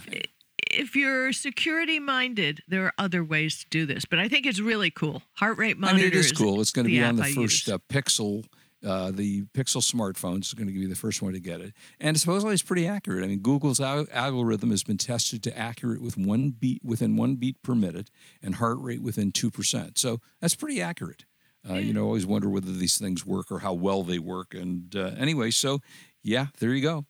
If 0.79 0.95
you're 0.95 1.33
security 1.33 1.99
minded, 1.99 2.61
there 2.67 2.85
are 2.85 2.93
other 2.97 3.23
ways 3.23 3.59
to 3.59 3.65
do 3.69 3.85
this. 3.85 4.05
But 4.05 4.19
I 4.19 4.27
think 4.27 4.45
it's 4.45 4.59
really 4.59 4.91
cool. 4.91 5.23
Heart 5.33 5.57
rate 5.57 5.77
monitor. 5.77 5.99
I 5.99 6.03
mean, 6.03 6.07
it 6.07 6.15
is 6.15 6.31
cool. 6.31 6.61
It's 6.61 6.71
going 6.71 6.85
to 6.85 6.91
be 6.91 7.03
on 7.03 7.15
the 7.15 7.23
I 7.23 7.33
first 7.33 7.69
uh, 7.69 7.79
Pixel. 7.89 8.45
Uh, 8.85 9.11
the 9.11 9.43
Pixel 9.53 9.81
smartphone 9.81 10.41
is 10.41 10.53
going 10.53 10.67
to 10.67 10.73
be 10.73 10.85
the 10.85 10.95
first 10.95 11.21
one 11.21 11.31
to 11.31 11.39
get 11.39 11.61
it, 11.61 11.73
and 12.01 12.19
supposedly 12.19 12.53
it's 12.53 12.61
pretty 12.61 12.85
accurate. 12.85 13.23
I 13.23 13.27
mean, 13.27 13.39
Google's 13.39 13.79
al- 13.79 14.07
algorithm 14.11 14.71
has 14.71 14.83
been 14.83 14.97
tested 14.97 15.41
to 15.43 15.57
accurate 15.57 16.01
with 16.01 16.17
one 16.17 16.49
beat 16.49 16.83
within 16.83 17.15
one 17.15 17.35
beat 17.35 17.63
per 17.63 17.75
minute, 17.75 18.09
and 18.41 18.55
heart 18.55 18.77
rate 18.81 19.01
within 19.01 19.31
two 19.31 19.49
percent. 19.49 19.97
So 19.97 20.19
that's 20.41 20.55
pretty 20.55 20.81
accurate. 20.81 21.23
Uh, 21.69 21.75
you 21.75 21.93
know, 21.93 22.03
always 22.03 22.25
wonder 22.25 22.49
whether 22.49 22.73
these 22.73 22.97
things 22.97 23.25
work 23.25 23.49
or 23.49 23.59
how 23.59 23.71
well 23.71 24.03
they 24.03 24.19
work. 24.19 24.53
And 24.53 24.93
uh, 24.93 25.11
anyway, 25.17 25.51
so 25.51 25.79
yeah, 26.21 26.47
there 26.59 26.73
you 26.73 26.81
go. 26.81 27.05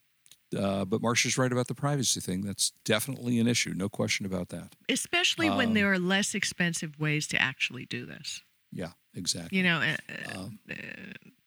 Uh, 0.58 0.86
but 0.86 1.02
Marcia's 1.02 1.38
right 1.38 1.52
about 1.52 1.68
the 1.68 1.76
privacy 1.76 2.20
thing. 2.20 2.42
That's 2.42 2.72
definitely 2.86 3.40
an 3.40 3.48
issue, 3.48 3.74
no 3.76 3.90
question 3.90 4.26
about 4.26 4.50
that. 4.50 4.76
Especially 4.90 5.50
when 5.50 5.70
Um, 5.70 5.74
there 5.74 5.92
are 5.92 6.00
less 6.00 6.36
expensive 6.36 7.00
ways 7.00 7.28
to 7.28 7.42
actually 7.42 7.86
do 7.86 8.06
this. 8.06 8.42
Yeah, 8.72 8.92
exactly. 9.14 9.58
You 9.58 9.64
know, 9.64 9.78
uh, 9.82 9.98
uh, 10.36 10.50
uh, 10.72 10.76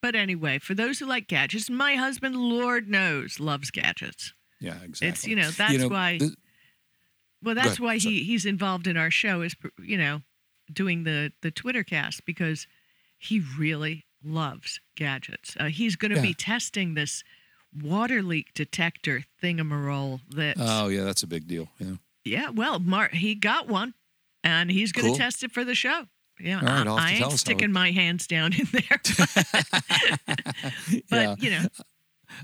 but 0.01 0.15
anyway, 0.15 0.59
for 0.59 0.75
those 0.75 0.99
who 0.99 1.07
like 1.07 1.27
gadgets, 1.27 1.69
my 1.69 1.95
husband, 1.97 2.37
Lord 2.37 2.89
knows, 2.89 3.41
loves 3.41 3.71
gadgets. 3.71 4.33
yeah, 4.61 4.79
exactly. 4.83 5.09
It's 5.09 5.27
you 5.27 5.37
know 5.37 5.51
that's 5.51 5.79
know, 5.79 5.89
why. 5.89 6.19
well, 7.43 7.55
that's 7.55 7.81
why 7.81 7.99
sorry. 7.99 8.15
he 8.15 8.25
he's 8.25 8.47
involved 8.47 8.87
in 8.87 8.97
our 8.97 9.11
show 9.11 9.43
is 9.43 9.55
you 9.79 9.99
know 9.99 10.23
doing 10.73 11.05
the 11.05 11.33
the 11.43 11.51
Twitter 11.51 11.85
cast 11.85 12.25
because 12.25 12.67
he 13.19 13.43
really 13.59 14.05
loves 14.25 14.81
gadgets. 14.97 15.57
Uh, 15.59 15.67
he's 15.67 15.97
going 15.97 16.11
to 16.11 16.17
Yeah. 16.17 16.23
be 16.23 16.35
testing 16.35 16.95
this 16.95 17.23
water 17.83 18.23
leak 18.23 18.52
detector 18.54 19.25
thingamarole 19.42 20.21
that 20.35 20.56
Oh 20.59 20.88
yeah, 20.88 21.04
that's 21.04 21.23
a 21.23 21.26
big 21.26 21.47
deal. 21.47 21.68
Yeah. 21.78 21.95
yeah 22.25 22.50
well 22.50 22.78
Mark 22.78 23.12
he 23.12 23.35
got 23.35 23.68
one 23.68 23.95
and 24.45 24.71
he's 24.71 24.92
going 24.92 25.04
to 25.06 25.11
Cool. 25.11 25.18
test 25.18 25.42
it 25.42 25.52
for 25.52 25.64
the 25.64 25.75
show 25.75 26.04
yeah 26.40 26.61
All 26.61 26.62
right, 26.66 26.87
I, 26.87 26.90
I'll 26.90 26.97
have 26.97 27.09
to 27.18 27.25
I 27.25 27.28
ain't 27.28 27.38
sticking 27.38 27.71
it- 27.71 27.73
my 27.73 27.90
hands 27.92 28.26
down 28.26 28.52
in 28.52 28.66
there 28.73 29.00
but 31.11 31.11
yeah. 31.11 31.35
you 31.38 31.50
know 31.50 31.64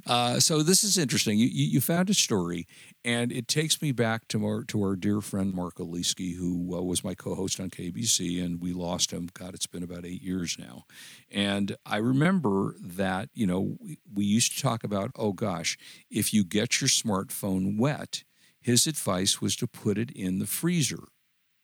Uh, 0.07 0.41
so 0.41 0.63
this 0.63 0.85
is 0.85 0.99
interesting. 0.99 1.39
You, 1.39 1.47
you 1.47 1.67
you 1.67 1.81
found 1.81 2.11
a 2.11 2.15
story, 2.15 2.67
and 3.05 3.33
it 3.33 3.49
takes 3.49 3.81
me 3.81 3.93
back 3.93 4.29
to 4.29 4.45
our 4.45 4.65
to 4.65 4.83
our 4.83 4.97
dear 4.97 5.21
friend 5.21 5.55
Mark 5.55 5.77
Oliski, 5.77 6.37
who 6.37 6.77
uh, 6.77 6.83
was 6.83 7.05
my 7.05 7.15
co-host 7.15 7.61
on 7.61 7.71
KBC, 7.71 8.43
and 8.43 8.61
we 8.61 8.73
lost 8.73 9.11
him. 9.11 9.29
God, 9.33 9.55
it's 9.55 9.67
been 9.67 9.83
about 9.83 10.05
eight 10.05 10.23
years 10.23 10.57
now. 10.59 10.85
And 11.31 11.77
I 11.87 11.97
remember 11.99 12.77
that 12.81 13.29
you 13.35 13.47
know 13.47 13.77
we, 13.81 13.99
we 14.13 14.25
used 14.25 14.57
to 14.57 14.63
talk 14.63 14.85
about, 14.85 15.11
oh 15.17 15.33
gosh, 15.33 15.77
if 16.11 16.33
you 16.33 16.45
get 16.45 16.81
your 16.81 16.89
smartphone 16.89 17.79
wet, 17.79 18.25
his 18.61 18.87
advice 18.87 19.41
was 19.41 19.57
to 19.57 19.67
put 19.67 19.99
it 19.99 20.11
in 20.11 20.39
the 20.39 20.47
freezer 20.47 21.05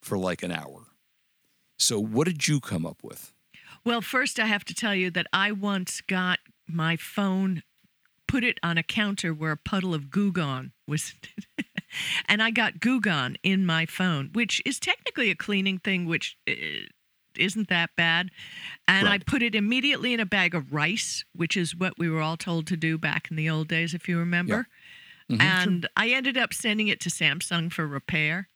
for 0.03 0.19
like 0.19 0.43
an 0.43 0.53
hour. 0.53 0.87
So 1.79 2.01
what 2.01 2.27
did 2.27 2.49
you 2.49 2.61
come 2.61 2.85
up 2.85 2.99
with? 3.03 3.33
Well, 3.85 4.01
first, 4.01 4.41
I 4.41 4.47
have 4.47 4.65
to 4.67 4.75
tell 4.75 4.95
you 4.95 5.11
that 5.13 5.27
I 5.33 5.53
once 5.53 6.01
got 6.01 6.41
my 6.67 6.97
phone, 6.97 7.63
put 8.29 8.45
it 8.45 8.59
on 8.63 8.79
a 8.79 8.83
counter 8.85 9.35
where 9.35 9.51
a 9.53 9.57
puddle 9.57 9.95
of 9.95 10.11
Goo 10.11 10.31
Gone 10.31 10.71
was, 10.87 11.15
and 12.29 12.41
I 12.43 12.51
got 12.51 12.79
Goo 12.79 13.01
Gone 13.01 13.37
in 13.43 13.67
my 13.67 13.87
phone, 13.87 14.31
which 14.33 14.63
is 14.65 14.79
technically 14.79 15.31
a 15.31 15.35
cleaning 15.35 15.79
thing, 15.79 16.07
which 16.07 16.37
uh, 16.49 16.53
isn't 17.37 17.69
that 17.69 17.91
bad. 17.97 18.31
And 18.87 19.09
I 19.09 19.19
put 19.19 19.43
it 19.43 19.55
immediately 19.55 20.13
in 20.15 20.21
a 20.21 20.27
bag 20.27 20.55
of 20.55 20.73
rice, 20.73 21.25
which 21.35 21.57
is 21.57 21.75
what 21.75 21.99
we 21.99 22.09
were 22.09 22.21
all 22.21 22.37
told 22.37 22.67
to 22.69 22.77
do 22.77 22.99
back 22.99 23.29
in 23.31 23.37
the 23.37 23.49
old 23.51 23.69
days, 23.69 23.95
if 23.95 24.09
you 24.09 24.19
remember. 24.19 24.69
Mhm, 25.31 25.41
And 25.43 25.89
I 25.97 26.09
ended 26.11 26.37
up 26.39 26.55
sending 26.55 26.89
it 26.89 27.01
to 27.01 27.11
Samsung 27.11 27.73
for 27.73 27.87
repair. 27.87 28.49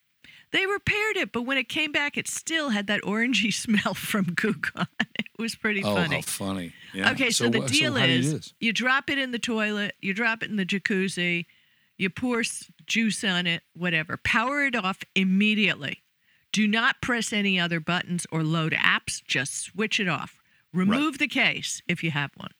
They 0.53 0.65
repaired 0.65 1.17
it, 1.17 1.31
but 1.33 1.41
when 1.41 1.57
it 1.57 1.67
came 1.67 1.91
back, 1.91 2.15
it 2.17 2.27
still 2.29 2.69
had 2.69 2.87
that 2.87 3.01
orangey 3.01 3.51
smell 3.65 3.93
from 3.93 4.25
Goo 4.33 4.53
Gone. 4.53 4.87
It 5.19 5.25
was 5.41 5.55
pretty 5.55 5.83
Oh, 5.83 5.95
funny. 5.95 6.15
how 6.17 6.21
funny! 6.21 6.73
Yeah. 6.93 7.11
Okay, 7.11 7.31
so, 7.31 7.49
the 7.49 7.59
wha- 7.59 7.67
deal 7.67 7.95
how 7.95 8.05
do 8.05 8.11
you 8.13 8.35
is 8.37 8.53
you 8.61 8.71
drop 8.71 9.09
it 9.09 9.17
in 9.17 9.31
the 9.31 9.39
toilet, 9.39 9.95
you 10.01 10.13
drop 10.13 10.41
it 10.43 10.49
in 10.51 10.55
the 10.55 10.65
jacuzzi, 10.65 11.47
you 11.97 12.09
pour 12.09 12.43
juice 12.85 13.23
on 13.23 13.47
it, 13.47 13.63
whatever. 13.75 14.15
Power 14.17 14.63
it 14.65 14.75
off 14.75 14.99
immediately. 15.15 16.03
Do 16.51 16.67
not 16.67 17.01
press 17.01 17.33
any 17.33 17.59
other 17.59 17.79
buttons 17.79 18.27
or 18.31 18.43
load 18.43 18.73
apps, 18.73 19.23
just 19.25 19.55
switch 19.59 19.99
it 19.99 20.07
off. 20.07 20.37
Remove 20.71 21.17
the 21.17 21.27
case 21.27 21.81
if 21.87 22.03
you 22.03 22.11
have 22.11 22.29
one. 22.37 22.51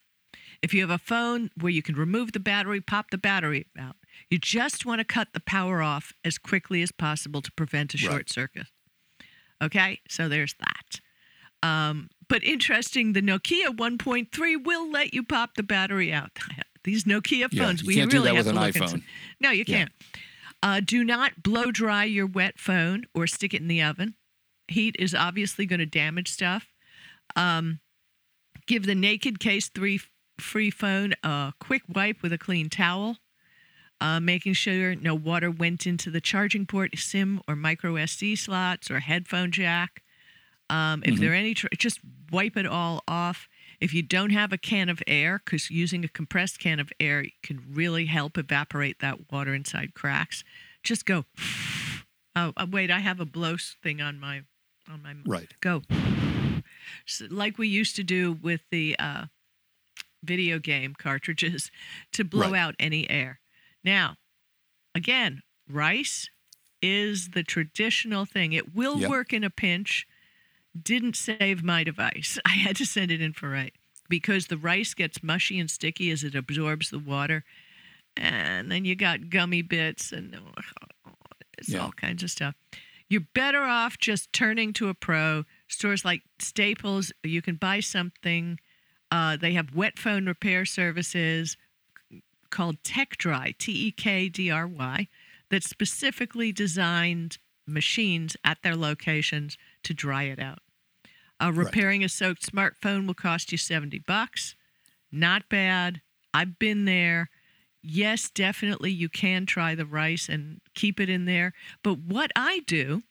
If 0.64 0.74
you 0.74 0.82
have 0.82 0.90
a 0.90 0.98
phone 0.98 1.52
where 1.60 1.72
you 1.72 1.84
can 1.84 1.94
remove 1.96 2.32
the 2.32 2.40
battery, 2.40 2.82
pop 2.82 3.12
the 3.12 3.18
battery 3.20 3.68
out. 3.78 3.98
You 4.34 4.40
just 4.40 4.84
want 4.84 4.98
to 4.98 5.06
cut 5.06 5.28
the 5.34 5.40
power 5.40 5.84
off 5.84 6.12
as 6.26 6.40
quickly 6.40 6.82
as 6.82 6.92
possible 6.92 7.40
to 7.44 7.52
prevent 7.52 7.94
a 7.94 7.98
Right. 7.98 8.12
short 8.12 8.30
circuit. 8.32 8.66
Okay, 9.62 10.02
so 10.10 10.28
there's 10.28 10.56
that. 10.56 11.00
Um, 11.62 12.10
but 12.28 12.44
interesting, 12.44 13.14
the 13.14 13.22
Nokia 13.22 13.68
1.3 13.78 14.56
will 14.56 14.90
let 14.90 15.14
you 15.14 15.22
pop 15.22 15.54
the 15.54 15.62
battery 15.62 16.12
out. 16.12 16.32
These 16.84 17.04
Nokia 17.04 17.48
Yeah, 17.52 17.64
phones, 17.64 17.84
you 17.84 17.88
we 17.90 18.04
really 18.06 18.36
have 18.36 18.46
to 18.48 18.54
look 18.54 18.76
into- 18.76 18.80
iPhone. 18.88 19.04
No, 19.40 19.52
you 19.52 19.66
Yeah. 19.68 19.78
can't. 19.78 19.92
Uh, 20.64 20.80
do 20.80 21.04
not 21.04 21.44
blow 21.44 21.70
dry 21.70 22.04
your 22.06 22.26
wet 22.26 22.60
phone 22.60 23.06
or 23.14 23.28
stick 23.28 23.54
it 23.54 23.62
in 23.62 23.68
the 23.68 23.84
oven. 23.84 24.16
Heat 24.68 24.96
is 24.98 25.14
obviously 25.14 25.68
going 25.68 25.80
to 25.80 25.86
damage 25.86 26.30
stuff. 26.30 26.74
Um, 27.36 27.82
give 28.66 28.88
the 28.88 28.96
Naked 28.96 29.40
Case 29.40 29.70
3 29.70 30.02
free 30.40 30.72
phone 30.72 31.14
a 31.22 31.54
quick 31.60 31.84
wipe 31.88 32.24
with 32.24 32.34
a 32.34 32.40
clean 32.40 32.68
towel. 32.72 33.20
Uh, 34.04 34.20
making 34.20 34.52
sure 34.52 34.96
no 34.96 35.16
water 35.16 35.50
went 35.50 35.88
into 35.88 36.12
the 36.12 36.20
charging 36.20 36.66
port, 36.66 36.92
SIM 36.98 37.40
or 37.48 37.56
micro 37.56 37.94
SD 37.94 38.38
slots 38.38 38.92
or 38.92 39.00
headphone 39.00 39.50
jack. 39.50 40.04
Um, 40.70 41.04
if 41.06 41.20
there 41.22 41.32
are 41.32 41.36
any, 41.36 41.54
tr- 41.54 41.68
just 41.78 42.02
wipe 42.30 42.58
it 42.58 42.66
all 42.66 43.02
off. 43.08 43.48
If 43.80 43.94
you 43.94 44.02
don't 44.02 44.32
have 44.32 44.52
a 44.52 44.58
can 44.58 44.90
of 44.90 45.02
air, 45.08 45.40
because 45.46 45.70
using 45.70 46.04
a 46.04 46.10
compressed 46.10 46.60
can 46.60 46.82
of 46.82 46.92
air 47.00 47.28
can 47.44 47.62
really 47.72 48.08
help 48.08 48.38
evaporate 48.38 49.00
that 49.00 49.32
water 49.32 49.54
inside 49.54 49.94
cracks, 49.94 50.44
just 50.84 51.06
go. 51.06 51.24
Oh, 52.36 52.52
uh, 52.58 52.66
wait, 52.70 52.90
I 52.90 52.98
have 53.00 53.20
a 53.20 53.26
blow 53.26 53.58
thing 53.84 54.02
on 54.02 54.20
my 54.20 54.42
on 54.92 55.04
my 55.04 55.14
Right. 55.24 55.54
go. 55.62 55.84
So, 57.06 57.28
like 57.30 57.60
we 57.60 57.68
used 57.68 57.96
to 57.98 58.04
do 58.04 58.34
with 58.34 58.62
the 58.72 58.96
uh, 58.98 59.26
video 60.24 60.58
game 60.58 60.96
cartridges 60.98 61.70
to 62.14 62.24
blow 62.24 62.52
Right. 62.52 62.60
out 62.60 62.76
any 62.80 63.08
air. 63.08 63.40
Now, 63.84 64.18
again, 64.96 65.42
rice 65.70 66.30
is 66.82 67.30
the 67.30 67.44
traditional 67.44 68.26
thing. 68.26 68.54
It 68.54 68.74
will 68.76 69.00
Yep. 69.00 69.10
work 69.10 69.34
in 69.34 69.44
a 69.44 69.50
pinch. 69.50 70.08
Didn't 70.82 71.16
save 71.16 71.64
my 71.64 71.84
device. 71.84 72.40
I 72.46 72.52
had 72.52 72.76
to 72.78 72.86
send 72.86 73.12
it 73.12 73.22
in 73.22 73.34
for 73.34 73.50
right 73.50 73.74
because 74.10 74.48
the 74.48 74.58
rice 74.58 74.94
gets 74.94 75.24
mushy 75.24 75.60
and 75.60 75.70
sticky 75.72 76.12
as 76.12 76.24
it 76.24 76.36
absorbs 76.36 76.90
the 76.90 77.00
water. 77.00 77.44
And 78.18 78.72
then 78.72 78.86
you 78.86 78.96
got 78.96 79.30
gummy 79.30 79.62
bits 79.62 80.12
and 80.12 80.38
it's 81.58 81.70
Yeah. 81.70 81.80
all 81.80 81.92
kinds 81.94 82.24
of 82.24 82.32
stuff. 82.32 82.56
You're 83.10 83.28
better 83.34 83.62
off 83.62 83.98
just 84.00 84.34
turning 84.34 84.74
to 84.74 84.90
a 84.90 84.94
pro. 84.94 85.46
Stores 85.68 86.06
like 86.06 86.24
Staples, 86.40 87.12
you 87.24 87.42
can 87.42 87.56
buy 87.56 87.80
something. 87.80 88.60
Uh, 89.12 89.38
they 89.38 89.54
have 89.54 89.76
wet 89.76 90.00
phone 90.00 90.26
repair 90.26 90.66
services 90.66 91.58
called 92.54 92.82
TekDry, 92.84 93.58
T 93.58 93.88
E 93.88 93.92
K 93.92 94.30
D 94.30 94.50
R 94.50 94.68
Y, 94.68 95.08
that 95.50 95.64
specifically 95.64 96.52
designed 96.52 97.40
machines 97.68 98.38
at 98.46 98.62
their 98.62 98.76
locations 98.76 99.58
to 99.84 99.94
dry 99.94 100.24
it 100.24 100.40
out. 100.40 100.60
Uh, 101.44 101.52
repairing 101.52 102.04
a 102.04 102.10
soaked 102.10 102.50
smartphone 102.50 103.08
will 103.08 103.14
cost 103.14 103.52
you 103.52 103.58
70 103.58 104.00
bucks. 104.00 104.56
Not 105.12 105.50
bad. 105.50 106.02
I've 106.34 106.60
been 106.60 106.86
there. 106.86 107.30
Yes, 107.82 108.30
definitely 108.30 108.92
you 108.92 109.10
can 109.10 109.46
try 109.46 109.76
the 109.76 109.86
rice 109.86 110.30
and 110.30 110.62
keep 110.76 111.00
it 111.00 111.10
in 111.10 111.26
there. 111.26 111.54
But 111.84 112.00
what 112.00 112.32
I 112.36 112.62
do 112.66 113.02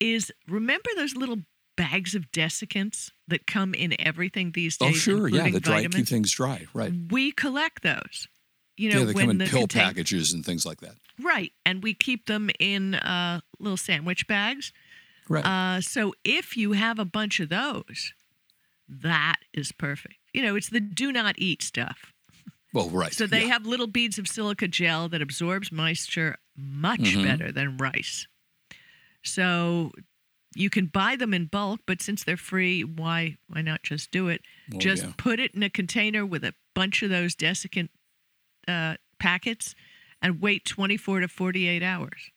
is 0.00 0.32
remember 0.48 0.90
those 0.96 1.16
little 1.16 1.38
bags 1.76 2.14
of 2.14 2.30
desiccants 2.32 3.10
that 3.28 3.46
come 3.46 3.74
in 3.74 3.94
everything 4.00 4.52
these 4.52 4.78
days. 4.78 4.94
Oh, 4.94 4.96
sure. 4.96 5.28
Yeah, 5.28 5.50
the 5.50 5.60
dry 5.60 5.86
keep 5.86 6.08
things 6.08 6.30
dry. 6.30 6.66
Right. 6.72 6.92
We 7.10 7.32
collect 7.32 7.82
those. 7.82 8.28
You 8.76 8.90
know, 8.92 8.98
yeah, 9.00 9.04
they 9.06 9.12
when 9.14 9.22
come 9.24 9.30
in 9.30 9.38
the 9.38 9.46
pill 9.46 9.60
contain- 9.60 9.82
packages 9.82 10.32
and 10.32 10.44
things 10.44 10.66
like 10.66 10.80
that. 10.80 10.96
Right. 11.20 11.52
And 11.64 11.82
we 11.82 11.94
keep 11.94 12.26
them 12.26 12.50
in 12.60 12.94
uh, 12.94 13.40
little 13.58 13.78
sandwich 13.78 14.26
bags. 14.26 14.72
Right. 15.28 15.44
Uh, 15.44 15.80
so 15.80 16.14
if 16.24 16.56
you 16.56 16.72
have 16.72 16.98
a 16.98 17.04
bunch 17.06 17.40
of 17.40 17.48
those, 17.48 18.12
that 18.88 19.36
is 19.54 19.72
perfect. 19.72 20.16
You 20.34 20.42
know, 20.42 20.54
it's 20.56 20.68
the 20.68 20.80
do 20.80 21.10
not 21.10 21.36
eat 21.38 21.62
stuff. 21.62 22.12
Well, 22.74 22.90
right. 22.90 23.12
So 23.14 23.26
they 23.26 23.42
yeah. 23.42 23.48
have 23.54 23.64
little 23.64 23.86
beads 23.86 24.18
of 24.18 24.28
silica 24.28 24.68
gel 24.68 25.08
that 25.08 25.22
absorbs 25.22 25.72
moisture 25.72 26.36
much 26.54 27.00
Mhm. 27.00 27.24
better 27.24 27.50
than 27.50 27.78
rice. 27.78 28.26
So 29.22 29.92
you 30.54 30.70
can 30.70 30.86
buy 30.86 31.16
them 31.16 31.34
in 31.34 31.46
bulk, 31.46 31.80
but 31.86 32.00
since 32.02 32.22
they're 32.24 32.36
free, 32.36 32.84
why 32.84 33.36
why 33.48 33.62
not 33.62 33.82
just 33.82 34.10
do 34.10 34.28
it? 34.28 34.42
Just 34.78 35.04
yeah. 35.04 35.12
put 35.16 35.40
it 35.40 35.54
in 35.54 35.62
a 35.62 35.70
container 35.70 36.24
with 36.26 36.44
a 36.44 36.54
bunch 36.74 37.02
of 37.02 37.10
those 37.10 37.34
desiccant 37.34 37.88
uh, 38.68 38.96
packets 39.18 39.74
and 40.22 40.40
wait 40.40 40.64
24 40.64 41.20
to 41.20 41.28
48 41.28 41.82
hours. 41.82 42.30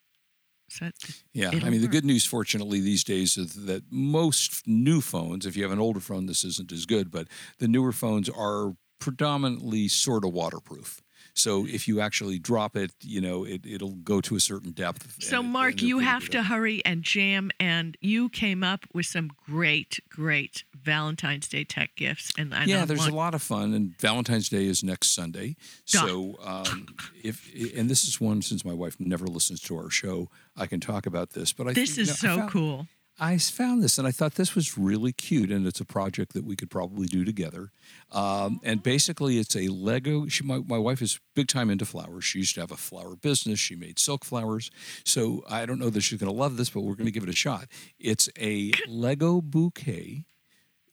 So 0.70 0.90
Yeah, 1.34 1.50
I 1.52 1.70
mean, 1.70 1.82
the 1.82 1.88
good 1.88 2.06
news, 2.06 2.26
fortunately, 2.26 2.80
these 2.80 3.04
days 3.04 3.38
is 3.38 3.66
that 3.66 3.84
most 3.90 4.68
new 4.68 5.02
phones, 5.02 5.46
if 5.46 5.58
you 5.58 5.64
have 5.64 5.72
an 5.72 5.80
older 5.80 6.00
phone, 6.00 6.28
this 6.28 6.44
isn't 6.44 6.72
as 6.72 6.86
good, 6.86 7.10
but 7.10 7.28
the 7.58 7.68
newer 7.68 7.92
phones 7.92 8.30
are 8.30 8.74
predominantly 9.00 9.88
sort 9.88 10.24
of 10.24 10.34
waterproof. 10.34 11.02
So 11.40 11.66
if 11.66 11.88
you 11.88 12.00
actually 12.02 12.38
drop 12.40 12.76
it, 12.76 12.92
you 13.02 13.22
know, 13.22 13.46
it, 13.46 13.66
it'll 13.66 13.96
go 13.96 14.22
to 14.22 14.36
a 14.36 14.40
certain 14.40 14.72
depth. 14.72 15.22
so 15.24 15.40
and 15.40 15.50
Mark, 15.52 15.74
and 15.74 15.82
you 15.84 16.00
have 16.00 16.30
to 16.30 16.44
hurry 16.44 16.84
and 16.86 17.02
jam, 17.04 17.52
and 17.60 17.98
you 18.02 18.30
came 18.30 18.64
up 18.64 18.86
with 18.94 19.06
some 19.06 19.30
great, 19.46 20.00
great 20.10 20.64
Valentine's 20.76 21.48
Day 21.48 21.64
tech 21.64 21.96
gifts. 21.96 22.32
And, 22.38 22.54
and 22.54 22.70
yeah, 22.70 22.82
I 22.84 22.86
there's 22.86 23.00
want- 23.00 23.12
a 23.14 23.16
lot 23.16 23.34
of 23.36 23.42
fun, 23.42 23.74
and 23.74 23.98
Valentine's 24.00 24.50
Day 24.50 24.66
is 24.66 24.84
next 24.84 25.12
Sunday. 25.16 25.56
So, 25.86 26.38
um, 26.44 26.88
if 27.24 27.52
and 27.78 27.90
this 27.90 28.04
is 28.08 28.20
one 28.22 28.42
since 28.42 28.64
my 28.66 28.74
wife 28.74 28.98
never 29.00 29.26
listens 29.28 29.62
to 29.62 29.78
our 29.78 29.90
show, 29.90 30.30
I 30.56 30.66
can 30.68 30.80
talk 30.80 31.06
about 31.06 31.32
this. 31.32 31.54
But 31.54 31.68
I 31.68 31.74
This 31.74 31.98
is 31.98 32.10
I 32.10 32.14
so 32.14 32.38
found- 32.38 32.52
cool. 32.52 32.88
I 33.20 33.38
found 33.38 33.84
this 33.84 33.98
and 33.98 34.08
I 34.08 34.12
thought 34.12 34.36
this 34.36 34.56
was 34.56 34.78
really 34.78 35.12
cute, 35.12 35.52
and 35.52 35.68
it's 35.68 35.82
a 35.82 35.86
project 35.86 36.34
that 36.34 36.46
we 36.46 36.56
could 36.56 36.70
probably 36.70 37.06
do 37.06 37.26
together. 37.26 37.72
Um, 38.12 38.62
and 38.64 38.82
basically, 38.82 39.40
it's 39.40 39.56
a 39.56 39.68
Lego. 39.68 40.28
She, 40.28 40.44
my, 40.44 40.60
my 40.60 40.78
wife 40.78 41.02
is 41.02 41.20
big 41.36 41.48
time 41.48 41.70
into 41.70 41.86
flowers. 41.86 42.24
She 42.24 42.40
used 42.40 42.56
to 42.56 42.62
have 42.62 42.72
a 42.72 42.78
flower 42.78 43.16
business. 43.16 43.60
She 43.60 43.76
made 43.76 44.00
silk 44.00 44.24
flowers. 44.24 44.72
So 45.04 45.44
I 45.50 45.66
don't 45.66 45.80
know 45.80 45.90
that 45.90 46.02
she's 46.02 46.20
going 46.20 46.32
to 46.32 46.38
love 46.38 46.56
this, 46.58 46.70
but 46.70 46.82
we're 46.82 46.96
going 46.96 47.08
to 47.08 47.12
give 47.12 47.24
it 47.24 47.30
a 47.30 47.36
shot. 47.36 47.68
It's 48.00 48.30
a 48.40 48.72
Lego 48.88 49.42
bouquet, 49.42 50.26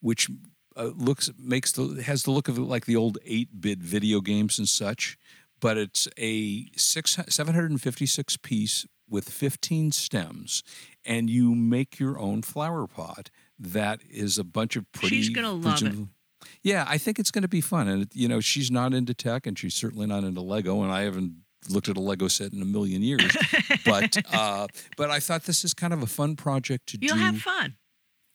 which 0.01 0.29
uh, 0.77 0.91
looks 0.97 1.31
makes 1.39 1.73
the 1.73 2.03
has 2.03 2.25
the 2.25 2.33
look 2.33 2.49
of 2.49 2.59
like 2.59 2.87
the 2.87 2.97
old 2.97 3.19
eight 3.25 3.61
bit 3.61 3.79
video 3.79 4.21
games 4.21 4.59
and 4.59 4.69
such. 4.69 5.17
But 5.61 5.79
it's 5.79 6.07
a 6.19 6.67
six 6.77 7.19
seven 7.29 7.55
hundred 7.55 7.71
and 7.71 7.81
fifty 7.81 8.05
six 8.05 8.37
piece 8.37 8.85
with 9.09 9.29
fifteen 9.29 9.93
stems, 9.93 10.63
and 11.05 11.31
you 11.31 11.55
make 11.55 11.99
your 11.99 12.19
own 12.19 12.43
flower 12.43 12.87
pot. 12.87 13.31
That 13.59 14.01
is 14.11 14.39
a 14.39 14.45
bunch 14.45 14.77
of 14.77 14.91
pretty. 14.93 15.17
She's 15.17 15.31
gonna 15.31 15.53
love 15.53 15.83
it. 15.83 15.95
Yeah, 16.63 16.85
I 16.87 16.99
think 16.99 17.19
it's 17.19 17.31
going 17.31 17.43
to 17.43 17.49
be 17.49 17.61
fun, 17.61 17.89
and 17.89 18.07
you 18.13 18.29
know, 18.29 18.41
she's 18.41 18.71
not 18.71 18.95
into 18.95 19.15
tech, 19.15 19.47
and 19.47 19.59
she's 19.59 19.75
certainly 19.75 20.07
not 20.07 20.23
into 20.25 20.41
Lego, 20.41 20.83
and 20.83 20.93
I 20.93 21.03
haven't 21.03 21.35
looked 21.69 21.89
at 21.89 21.97
a 21.97 22.01
Lego 22.01 22.29
set 22.29 22.53
in 22.53 22.63
a 22.63 22.65
million 22.65 23.03
years. 23.03 23.37
but 23.85 24.17
uh, 24.33 24.67
but 24.97 25.11
I 25.11 25.21
thought 25.21 25.45
this 25.45 25.65
is 25.65 25.75
kind 25.75 25.93
of 25.93 26.03
a 26.03 26.07
fun 26.07 26.37
project 26.37 26.89
to 26.89 26.99
do. 26.99 27.07
You'll 27.07 27.17
have 27.17 27.39
fun. 27.39 27.77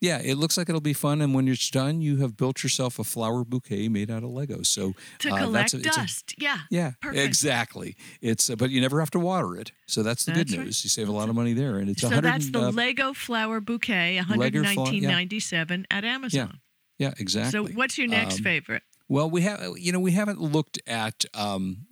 Yeah, 0.01 0.17
it 0.19 0.35
looks 0.35 0.57
like 0.57 0.67
it'll 0.67 0.81
be 0.81 0.93
fun, 0.93 1.21
and 1.21 1.33
when 1.35 1.47
it's 1.47 1.69
done, 1.69 2.01
you 2.01 2.17
have 2.17 2.35
built 2.35 2.63
yourself 2.63 2.97
a 2.97 3.03
flower 3.03 3.43
bouquet 3.45 3.87
made 3.87 4.09
out 4.09 4.23
of 4.23 4.31
Lego. 4.31 4.63
So 4.63 4.95
To 5.19 5.29
uh, 5.31 5.37
collect 5.37 5.71
that's 5.71 5.73
a- 5.75 5.77
it's 5.87 5.97
a- 5.97 5.99
dust. 6.01 6.35
yeah. 6.39 6.57
yeah, 6.71 6.91
Perfect. 7.01 7.23
exactly. 7.23 7.95
It's 8.19 8.49
uh, 8.49 8.55
but 8.55 8.71
you 8.71 8.81
never 8.81 8.99
have 8.99 9.11
to 9.11 9.19
water 9.19 9.55
it, 9.55 9.71
so 9.85 10.01
that's 10.01 10.25
the 10.25 10.31
That's 10.31 10.49
good 10.51 10.57
right. 10.57 10.65
news. 10.65 10.83
You 10.83 10.89
save 10.89 11.07
a 11.07 11.11
lot 11.11 11.29
of 11.29 11.35
money 11.35 11.53
there, 11.53 11.77
and 11.77 11.87
it's 11.87 12.01
So 12.01 12.09
that's 12.09 12.49
the 12.49 12.61
uh, 12.61 12.71
Lego 12.71 13.13
flower 13.13 13.61
bouquet, 13.61 14.19
Lego 14.35 14.63
flower- 14.63 14.91
yeah. 14.91 15.11
119.97 15.11 15.85
at 15.91 16.03
Amazon. 16.03 16.59
yeah, 16.97 17.13
exactly. 17.19 17.51
So 17.51 17.71
what's 17.75 17.97
your 17.99 18.07
next 18.07 18.37
Um, 18.39 18.43
favorite? 18.43 18.81
Well, 19.07 19.29
we 19.29 19.41
have 19.41 19.61
you 19.77 19.91
know 19.91 19.99
we 19.99 20.13
haven't 20.13 20.41
looked 20.41 20.81
at 20.87 21.25
um, 21.35 21.85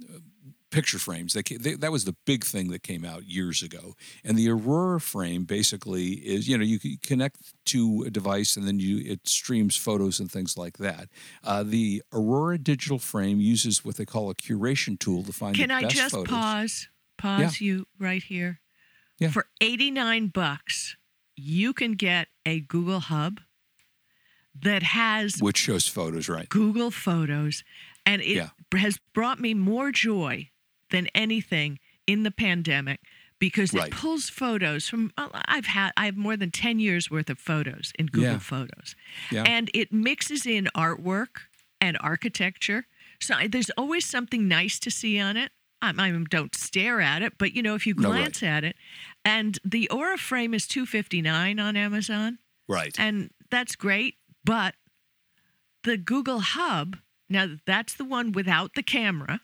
picture 0.71 0.99
frames. 0.99 1.33
They, 1.33 1.41
they, 1.41 1.73
that 1.75 1.91
was 1.91 2.05
the 2.05 2.15
big 2.25 2.43
thing 2.43 2.69
that 2.69 2.83
came 2.83 3.03
out 3.03 3.25
years 3.25 3.63
ago. 3.63 3.95
And 4.23 4.37
the 4.37 4.49
Aurora 4.49 4.99
frame 5.01 5.43
basically 5.45 6.13
is 6.13 6.47
you 6.47 6.57
know 6.57 6.63
you 6.63 6.79
connect 7.01 7.37
to 7.67 8.03
a 8.07 8.09
device 8.09 8.55
and 8.57 8.67
then 8.67 8.79
you 8.79 8.97
it 8.99 9.27
streams 9.27 9.75
photos 9.75 10.19
and 10.19 10.31
things 10.31 10.57
like 10.57 10.77
that. 10.77 11.09
Uh, 11.43 11.63
the 11.63 12.01
Aurora 12.13 12.57
digital 12.57 12.99
frame 12.99 13.39
uses 13.39 13.83
what 13.83 13.95
they 13.97 14.05
call 14.05 14.29
a 14.29 14.35
curation 14.35 14.97
tool 14.99 15.23
to 15.23 15.33
find 15.33 15.55
Can 15.55 15.69
the 15.69 15.75
I 15.75 15.81
best 15.81 15.95
just 15.95 16.15
photos. 16.15 16.29
pause 16.29 16.87
pause 17.17 17.59
you 17.61 17.85
right 17.99 18.23
here? 18.23 18.59
Yeah. 19.19 19.31
For 19.31 19.47
89 19.59 20.27
bucks, 20.27 20.95
you 21.35 21.73
can 21.73 21.93
get 21.93 22.27
a 22.45 22.61
Google 22.61 23.01
Hub 23.01 23.41
that 24.61 24.83
has 24.83 25.37
Which 25.39 25.57
shows 25.57 25.87
photos, 25.87 26.27
right? 26.29 26.47
Google 26.49 26.91
Photos, 26.91 27.63
and 28.05 28.21
it 28.21 28.27
Yeah. 28.35 28.49
has 28.73 28.99
brought 29.13 29.39
me 29.39 29.53
more 29.53 29.91
joy 29.91 30.49
than 30.91 31.07
anything 31.15 31.79
in 32.07 32.23
the 32.23 32.31
pandemic 32.31 32.99
because 33.39 33.73
Right. 33.73 33.87
it 33.87 33.91
pulls 33.93 34.29
photos 34.29 34.89
from 34.89 35.11
I've 35.17 35.67
had 35.67 35.91
I 35.95 36.05
have 36.05 36.17
more 36.17 36.35
than 36.35 36.51
10 36.51 36.79
years 36.79 37.09
worth 37.09 37.29
of 37.29 37.39
photos 37.39 37.93
in 37.97 38.07
Google 38.07 38.33
Yeah. 38.33 38.39
Photos. 38.39 38.95
Yeah. 39.31 39.43
And 39.43 39.69
it 39.73 39.93
mixes 39.93 40.45
in 40.45 40.67
artwork 40.75 41.41
and 41.79 41.97
architecture. 42.01 42.85
So 43.21 43.35
there's 43.47 43.69
always 43.71 44.05
something 44.05 44.47
nice 44.47 44.79
to 44.79 44.91
see 44.91 45.19
on 45.19 45.37
it. 45.37 45.51
I, 45.81 45.93
I 45.97 46.11
don't 46.29 46.53
stare 46.55 46.99
at 46.99 47.21
it, 47.21 47.33
but 47.37 47.53
you 47.55 47.61
know 47.61 47.75
if 47.75 47.87
you 47.87 47.93
No, 47.95 48.09
right. 48.09 48.17
glance 48.17 48.43
at 48.43 48.65
it, 48.65 48.75
and 49.23 49.57
the 49.63 49.87
Aura 49.89 50.17
frame 50.17 50.53
is 50.53 50.67
259 50.67 51.57
on 51.59 51.77
Amazon 51.77 52.39
Right. 52.67 52.93
and 52.99 53.31
that's 53.49 53.75
great. 53.77 54.15
But 54.43 54.75
the 55.83 55.95
Google 55.95 56.39
Hub, 56.41 56.97
now 57.29 57.55
that's 57.65 57.93
the 57.93 58.03
one 58.03 58.31
without 58.33 58.73
the 58.75 58.83
camera. 58.83 59.41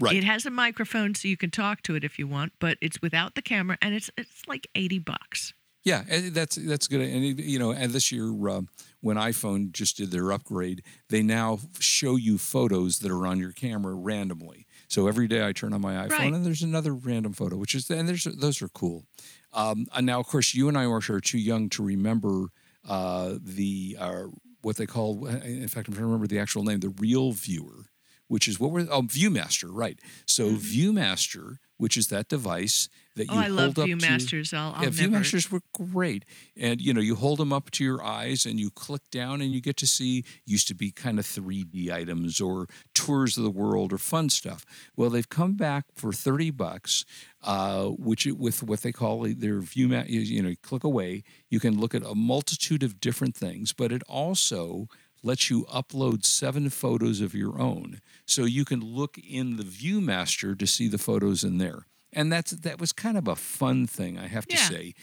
Right. 0.00 0.16
It 0.16 0.24
has 0.24 0.46
a 0.46 0.50
microphone 0.50 1.14
so 1.14 1.26
you 1.28 1.36
can 1.36 1.50
talk 1.50 1.82
to 1.82 1.94
it 1.96 2.04
if 2.04 2.18
you 2.18 2.28
want, 2.28 2.52
but 2.60 2.78
it's 2.80 3.02
without 3.02 3.34
the 3.34 3.42
camera, 3.42 3.78
and 3.82 3.94
it's 3.94 4.10
it's 4.16 4.46
like 4.46 4.66
eighty 4.74 4.98
bucks. 4.98 5.54
Yeah, 5.84 6.02
that's 6.30 6.56
that's 6.56 6.86
good. 6.86 7.00
And 7.00 7.40
you 7.40 7.58
know, 7.58 7.72
and 7.72 7.92
this 7.92 8.12
year 8.12 8.26
um, 8.50 8.68
when 9.00 9.16
iPhone 9.16 9.72
just 9.72 9.96
did 9.96 10.10
their 10.10 10.32
upgrade, 10.32 10.82
they 11.08 11.22
now 11.22 11.58
show 11.80 12.16
you 12.16 12.36
photos 12.36 12.98
that 12.98 13.10
are 13.10 13.26
on 13.26 13.38
your 13.38 13.52
camera 13.52 13.94
randomly. 13.94 14.66
So 14.88 15.08
every 15.08 15.28
day 15.28 15.46
I 15.46 15.52
turn 15.52 15.72
on 15.72 15.80
my 15.80 15.94
iPhone 15.94 16.10
Right. 16.10 16.32
and 16.32 16.44
there's 16.44 16.62
another 16.62 16.94
random 16.94 17.32
photo, 17.32 17.56
which 17.56 17.74
is 17.74 17.90
and 17.90 18.08
there's 18.08 18.24
those 18.24 18.60
are 18.60 18.68
cool. 18.68 19.04
Um, 19.52 19.86
and 19.94 20.04
now, 20.04 20.20
of 20.20 20.26
course, 20.26 20.54
you 20.54 20.68
and 20.68 20.76
I 20.76 20.84
are 20.84 21.00
are 21.08 21.20
too 21.20 21.38
young 21.38 21.70
to 21.70 21.82
remember 21.82 22.48
uh, 22.86 23.36
the 23.40 23.96
uh, 23.98 24.24
what 24.62 24.76
they 24.76 24.86
call. 24.86 25.26
In 25.26 25.68
fact, 25.68 25.88
I'm 25.88 25.94
trying 25.94 26.04
to 26.04 26.06
remember 26.06 26.26
the 26.26 26.38
actual 26.38 26.64
name, 26.64 26.80
the 26.80 26.90
Real 26.98 27.32
Viewer, 27.32 27.86
which 28.28 28.46
is 28.48 28.60
what 28.60 28.70
we're 28.70 28.86
oh 28.90 29.02
ViewMaster, 29.02 29.68
right? 29.70 29.98
So 30.26 30.50
ViewMaster, 30.50 31.56
which 31.76 31.96
is 31.96 32.08
that 32.08 32.28
device 32.28 32.88
that 33.16 33.24
you 33.24 33.30
Mm-hmm. 33.30 33.38
Oh, 33.38 33.42
I 33.44 33.48
love 33.48 33.76
hold 33.76 33.78
up 33.80 33.86
to- 33.86 34.06
ViewMasters. 34.06 34.54
I'll, 34.56 34.74
I'll 34.74 34.84
yeah, 34.84 34.90
never. 34.90 35.18
ViewMasters 35.24 35.50
were 35.50 35.60
great, 35.72 36.24
and 36.56 36.80
you 36.80 36.94
know 36.94 37.00
you 37.00 37.16
hold 37.16 37.38
them 37.38 37.52
up 37.52 37.70
to 37.72 37.84
your 37.84 38.02
eyes 38.04 38.46
and 38.46 38.60
you 38.60 38.70
click 38.70 39.02
down 39.10 39.40
and 39.40 39.52
you 39.52 39.60
get 39.60 39.76
to 39.78 39.86
see 39.86 40.24
used 40.46 40.68
to 40.68 40.74
be 40.74 40.90
kind 40.92 41.18
of 41.18 41.24
3D 41.26 41.90
items 41.90 42.40
or 42.40 42.66
tours 42.94 43.36
of 43.36 43.42
the 43.44 43.50
world 43.50 43.92
or 43.92 43.98
fun 43.98 44.28
stuff. 44.28 44.64
Well, 44.96 45.10
they've 45.10 45.28
come 45.28 45.54
back 45.54 45.84
for 45.96 46.12
30 46.12 46.50
bucks, 46.50 47.04
uh, 47.42 47.86
which 47.86 48.26
it- 48.26 48.38
with 48.38 48.62
what 48.62 48.82
they 48.82 48.92
call 48.92 49.22
their 49.22 49.60
ViewMat. 49.60 50.08
You, 50.08 50.20
you 50.20 50.42
know, 50.42 50.50
you 50.50 50.56
click 50.56 50.84
away, 50.84 51.24
you 51.50 51.58
can 51.60 51.80
look 51.80 51.94
at 51.94 52.02
a 52.04 52.14
multitude 52.14 52.82
of 52.84 53.00
different 53.00 53.34
things, 53.36 53.72
but 53.72 53.90
it 53.90 54.02
also 54.08 54.86
lets 55.22 55.50
you 55.50 55.64
upload 55.66 56.24
seven 56.24 56.70
photos 56.70 57.20
of 57.20 57.34
your 57.34 57.60
own, 57.60 58.00
so 58.26 58.44
you 58.44 58.64
can 58.64 58.80
look 58.80 59.18
in 59.18 59.56
the 59.56 59.64
ViewMaster 59.64 60.58
to 60.58 60.66
see 60.66 60.88
the 60.88 60.98
photos 60.98 61.44
in 61.44 61.58
there. 61.58 61.86
And 62.12 62.32
that's 62.32 62.52
that 62.52 62.80
was 62.80 62.92
kind 62.92 63.16
of 63.18 63.28
a 63.28 63.36
fun 63.36 63.86
thing, 63.86 64.18
I 64.18 64.26
have 64.28 64.46
to 64.46 64.54
Yeah. 64.56 64.68
say. 64.68 64.94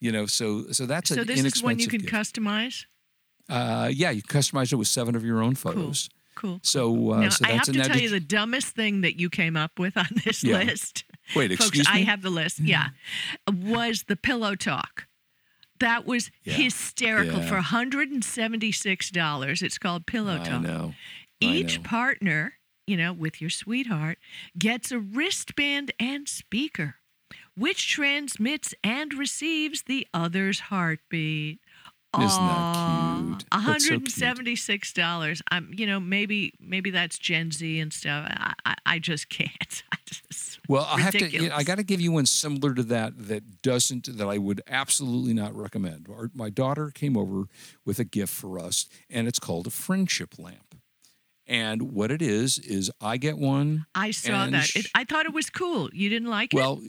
You 0.00 0.12
know, 0.12 0.26
so 0.26 0.70
so 0.72 0.86
that's 0.86 1.08
so 1.08 1.22
an 1.22 1.26
this 1.26 1.42
is 1.44 1.62
one 1.62 1.78
you 1.78 1.86
can 1.88 2.00
gift. 2.00 2.12
customize. 2.12 2.84
Uh, 3.48 3.90
yeah, 3.92 4.10
you 4.10 4.22
customize 4.22 4.72
it 4.72 4.76
with 4.76 4.88
seven 4.88 5.14
of 5.16 5.24
your 5.24 5.42
own 5.42 5.54
photos. 5.54 6.08
Cool. 6.34 6.58
So, 6.62 7.12
uh, 7.12 7.20
now 7.20 7.28
so 7.28 7.44
I 7.46 7.52
have 7.52 7.62
to 7.64 7.72
tell 7.72 7.88
did 7.88 8.02
you 8.02 8.08
the 8.10 8.18
dumbest 8.20 8.74
thing 8.74 9.02
that 9.02 9.18
you 9.20 9.30
came 9.30 9.56
up 9.56 9.78
with 9.78 9.96
on 9.96 10.06
this 10.24 10.42
Yeah. 10.42 10.62
list. 10.64 11.04
Wait, 11.36 11.48
Folks, 11.50 11.68
excuse 11.68 11.86
I 11.88 12.00
have 12.00 12.22
the 12.22 12.30
list. 12.30 12.58
Yeah, 12.60 12.88
was 13.52 14.04
the 14.08 14.16
pillow 14.16 14.54
talk. 14.56 15.06
That 15.80 16.06
was 16.06 16.30
Yeah. 16.44 16.54
hysterical 16.54 17.40
Yeah. 17.40 17.48
for 17.48 17.60
$176. 17.60 19.62
It's 19.62 19.78
called 19.78 20.06
Pillow 20.06 20.40
I 20.40 20.44
Talk. 20.44 20.62
know. 20.62 20.94
I 21.42 21.46
Each 21.46 21.78
know. 21.78 21.82
partner, 21.84 22.58
you 22.86 22.96
know, 22.96 23.12
with 23.12 23.40
your 23.40 23.50
sweetheart, 23.50 24.18
gets 24.58 24.92
a 24.92 24.98
wristband 24.98 25.92
and 25.98 26.28
speaker, 26.28 26.96
which 27.56 27.88
transmits 27.88 28.74
and 28.84 29.12
receives 29.14 29.82
the 29.82 30.06
other's 30.14 30.60
heartbeat. 30.60 31.60
Isn't 32.22 32.46
that 32.46 33.38
cute? 33.38 33.44
That's 33.50 33.84
so 33.86 33.98
cute. 33.98 34.04
$176. 34.04 35.40
I'm, 35.48 35.70
you 35.76 35.86
know, 35.86 36.00
maybe 36.00 36.52
maybe 36.60 36.90
that's 36.90 37.18
Gen 37.18 37.50
Z 37.50 37.80
and 37.80 37.92
stuff. 37.92 38.26
I, 38.30 38.52
I, 38.64 38.74
I 38.86 38.98
just 38.98 39.28
can't. 39.28 39.82
I 39.92 39.96
just 40.06 40.60
Well, 40.68 40.86
I 40.88 41.00
have 41.00 41.12
to. 41.12 41.24
Ridiculous. 41.24 41.52
I 41.54 41.62
got 41.62 41.76
to 41.76 41.82
give 41.82 42.00
you 42.00 42.12
one 42.12 42.26
similar 42.26 42.74
to 42.74 42.82
that 42.84 43.28
that 43.28 43.62
doesn't 43.62 44.16
that 44.18 44.26
I 44.26 44.38
would 44.38 44.62
absolutely 44.68 45.34
not 45.34 45.54
recommend. 45.54 46.08
Our, 46.10 46.30
my 46.34 46.50
daughter 46.50 46.90
came 46.90 47.16
over 47.16 47.44
with 47.84 47.98
a 47.98 48.04
gift 48.04 48.32
for 48.32 48.58
us, 48.58 48.86
and 49.10 49.26
it's 49.28 49.38
called 49.38 49.66
a 49.66 49.70
friendship 49.70 50.38
lamp. 50.38 50.74
And 51.46 51.92
what 51.92 52.10
it 52.10 52.22
is 52.22 52.58
is 52.58 52.90
I 53.00 53.18
get 53.18 53.36
one. 53.36 53.86
I 53.94 54.12
saw 54.12 54.46
that. 54.46 54.74
It, 54.74 54.86
I 54.94 55.04
thought 55.04 55.26
it 55.26 55.34
was 55.34 55.50
cool. 55.50 55.90
You 55.92 56.08
didn't 56.08 56.28
like 56.30 56.54
it? 56.54 56.56
Well, 56.56 56.80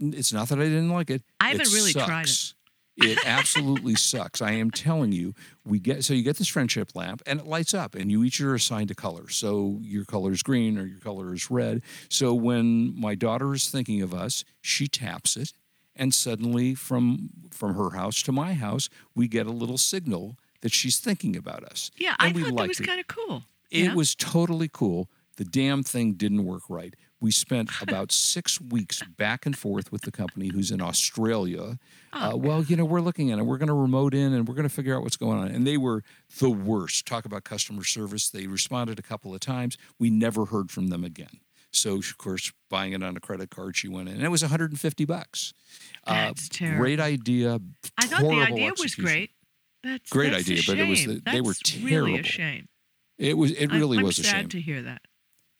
it's 0.00 0.32
not 0.32 0.48
that 0.48 0.60
I 0.60 0.64
didn't 0.64 0.90
like 0.90 1.10
it. 1.10 1.22
I 1.40 1.48
haven't 1.48 1.66
it 1.66 1.72
really 1.72 1.92
tried 1.92 2.28
it. 2.28 2.54
It 3.00 3.18
absolutely 3.26 3.94
sucks. 3.94 4.42
I 4.42 4.52
am 4.52 4.70
telling 4.70 5.12
you. 5.12 5.34
We 5.64 5.78
get 5.78 6.04
so 6.04 6.14
you 6.14 6.22
get 6.22 6.36
this 6.36 6.48
friendship 6.48 6.94
lamp 6.94 7.22
and 7.26 7.40
it 7.40 7.46
lights 7.46 7.74
up, 7.74 7.94
and 7.94 8.10
you 8.10 8.22
each 8.24 8.40
are 8.40 8.54
assigned 8.54 8.90
a 8.90 8.94
color. 8.94 9.28
So 9.28 9.78
your 9.82 10.04
color 10.04 10.32
is 10.32 10.42
green 10.42 10.78
or 10.78 10.84
your 10.86 10.98
color 11.00 11.32
is 11.34 11.50
red. 11.50 11.82
So 12.08 12.34
when 12.34 12.98
my 13.00 13.14
daughter 13.14 13.52
is 13.54 13.68
thinking 13.70 14.02
of 14.02 14.12
us, 14.14 14.44
she 14.60 14.86
taps 14.88 15.36
it, 15.36 15.52
and 15.96 16.12
suddenly 16.14 16.74
from 16.74 17.30
from 17.50 17.74
her 17.74 17.90
house 17.90 18.22
to 18.22 18.32
my 18.32 18.54
house, 18.54 18.88
we 19.14 19.28
get 19.28 19.46
a 19.46 19.52
little 19.52 19.78
signal 19.78 20.36
that 20.62 20.72
she's 20.72 20.98
thinking 20.98 21.36
about 21.36 21.64
us. 21.64 21.90
yeah, 21.96 22.14
and 22.18 22.32
I 22.32 22.32
we 22.36 22.42
thought 22.44 22.56
that 22.58 22.68
was 22.68 22.80
kind 22.80 23.00
of 23.00 23.06
cool. 23.06 23.44
It 23.70 23.84
Yeah. 23.84 23.94
was 23.94 24.14
totally 24.14 24.68
cool. 24.70 25.08
The 25.36 25.44
damn 25.44 25.82
thing 25.82 26.14
didn't 26.14 26.44
work 26.44 26.64
right. 26.68 26.94
We 27.20 27.30
spent 27.30 27.70
about 27.82 28.12
six 28.12 28.60
weeks 28.60 29.02
back 29.16 29.46
and 29.46 29.56
forth 29.56 29.92
with 29.92 30.02
the 30.02 30.10
company 30.10 30.48
who's 30.48 30.70
in 30.70 30.80
Australia. 30.80 31.78
Oh, 32.12 32.30
uh, 32.32 32.36
well, 32.36 32.62
you 32.64 32.76
know, 32.76 32.84
we're 32.84 33.00
looking 33.00 33.30
at 33.30 33.38
it. 33.38 33.42
We're 33.46 33.58
going 33.58 33.68
to 33.68 33.74
remote 33.74 34.14
in 34.14 34.32
and 34.32 34.48
we're 34.48 34.54
going 34.54 34.68
to 34.68 34.74
figure 34.74 34.96
out 34.96 35.02
what's 35.02 35.16
going 35.16 35.38
on. 35.38 35.48
And 35.48 35.66
they 35.66 35.76
were 35.76 36.02
the 36.38 36.50
worst. 36.50 37.06
Talk 37.06 37.24
about 37.24 37.44
customer 37.44 37.84
service. 37.84 38.30
They 38.30 38.46
responded 38.46 38.98
a 38.98 39.02
couple 39.02 39.34
of 39.34 39.40
times. 39.40 39.76
We 39.98 40.10
never 40.10 40.46
heard 40.46 40.70
from 40.70 40.88
them 40.88 41.04
again. 41.04 41.40
So, 41.72 41.96
of 41.98 42.18
course, 42.18 42.50
buying 42.68 42.94
it 42.94 43.02
on 43.02 43.16
a 43.16 43.20
credit 43.20 43.50
card, 43.50 43.76
she 43.76 43.86
went 43.86 44.08
in, 44.08 44.16
and 44.16 44.24
it 44.24 44.28
was 44.28 44.42
150 44.42 45.04
bucks. 45.04 45.52
That's 46.04 46.46
uh, 46.46 46.50
terrible. 46.50 46.78
Great 46.80 46.98
idea. 46.98 47.60
I 47.96 48.06
thought 48.06 48.22
the 48.22 48.42
idea 48.42 48.72
was 48.76 48.96
great. 48.96 49.30
That's 49.84 50.10
Great 50.10 50.32
that's 50.32 50.48
idea, 50.50 50.62
but 50.66 50.78
it 50.78 50.88
was 50.88 51.04
the- 51.06 51.22
they 51.24 51.40
were 51.40 51.52
That's 51.52 51.76
Really 51.78 52.14
a 52.14 52.22
terrible. 52.22 52.28
shame. 52.28 52.68
It 53.18 53.38
was. 53.38 53.52
It 53.52 53.70
I'm- 53.70 53.78
really 53.78 53.98
I'm 53.98 54.04
was 54.04 54.18
a 54.18 54.24
sad 54.24 54.32
shame. 54.32 54.48
to 54.48 54.60
hear 54.60 54.82
that. 54.82 55.02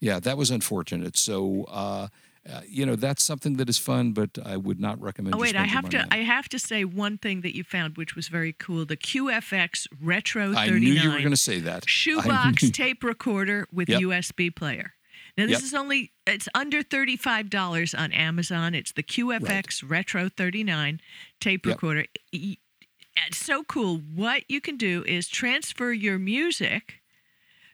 Yeah, 0.01 0.19
that 0.21 0.37
was 0.39 0.51
unfortunate. 0.51 1.17
So, 1.17 1.65
uh, 1.69 2.09
uh, 2.51 2.63
you 2.67 2.87
know, 2.87 2.97
that's 2.97 3.23
something 3.23 3.57
that 3.59 3.69
is 3.69 3.77
fun, 3.77 4.13
but 4.13 4.39
I 4.43 4.57
would 4.57 4.81
not 4.81 5.01
recommend. 5.01 5.35
Oh 5.35 5.39
wait, 5.39 5.57
I 5.57 5.65
have 5.65 5.91
to. 5.91 6.07
I 6.11 6.19
have 6.19 6.49
to 6.49 6.59
say 6.59 6.85
one 6.85 7.19
thing 7.19 7.43
that 7.43 7.55
you 7.55 7.63
found, 7.65 7.99
which 7.99 8.17
was 8.17 8.29
very 8.29 8.55
cool: 8.55 8.87
the 8.87 8.97
QFX 8.97 9.87
Retro 10.03 10.53
I 10.53 10.67
39 10.69 10.81
knew 10.81 10.93
you 10.93 11.11
were 11.11 11.19
going 11.19 11.31
to 11.31 11.37
say 11.37 11.61
that. 11.61 11.85
Shoebox 11.89 12.71
tape 12.71 13.05
recorder 13.05 13.67
with 13.71 13.91
Yep. 13.91 14.01
USB 14.01 14.55
player. 14.55 14.95
Now 15.37 15.45
this 15.47 15.59
Yep. 15.59 15.63
is 15.65 15.75
only 15.75 16.13
it's 16.27 16.49
under 16.55 16.83
thirty 16.83 17.17
five 17.17 17.51
dollars 17.51 17.95
on 17.95 18.11
Amazon. 18.13 18.75
It's 18.75 18.93
the 18.93 19.03
QFX 19.03 19.83
Retro 19.87 20.31
thirty 20.31 20.65
nine 20.65 21.01
tape 21.41 21.67
Yep. 21.67 21.75
recorder. 21.77 22.07
It's 22.33 23.37
so 23.39 23.65
cool. 23.65 23.99
What 23.99 24.45
you 24.49 24.63
can 24.63 24.79
do 24.79 25.05
is 25.07 25.29
transfer 25.29 25.93
your 25.93 26.19
music 26.19 27.00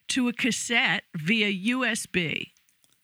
to 0.09 0.29
a 0.29 0.33
cassette 0.33 1.05
via 1.15 1.53
USB 1.75 2.53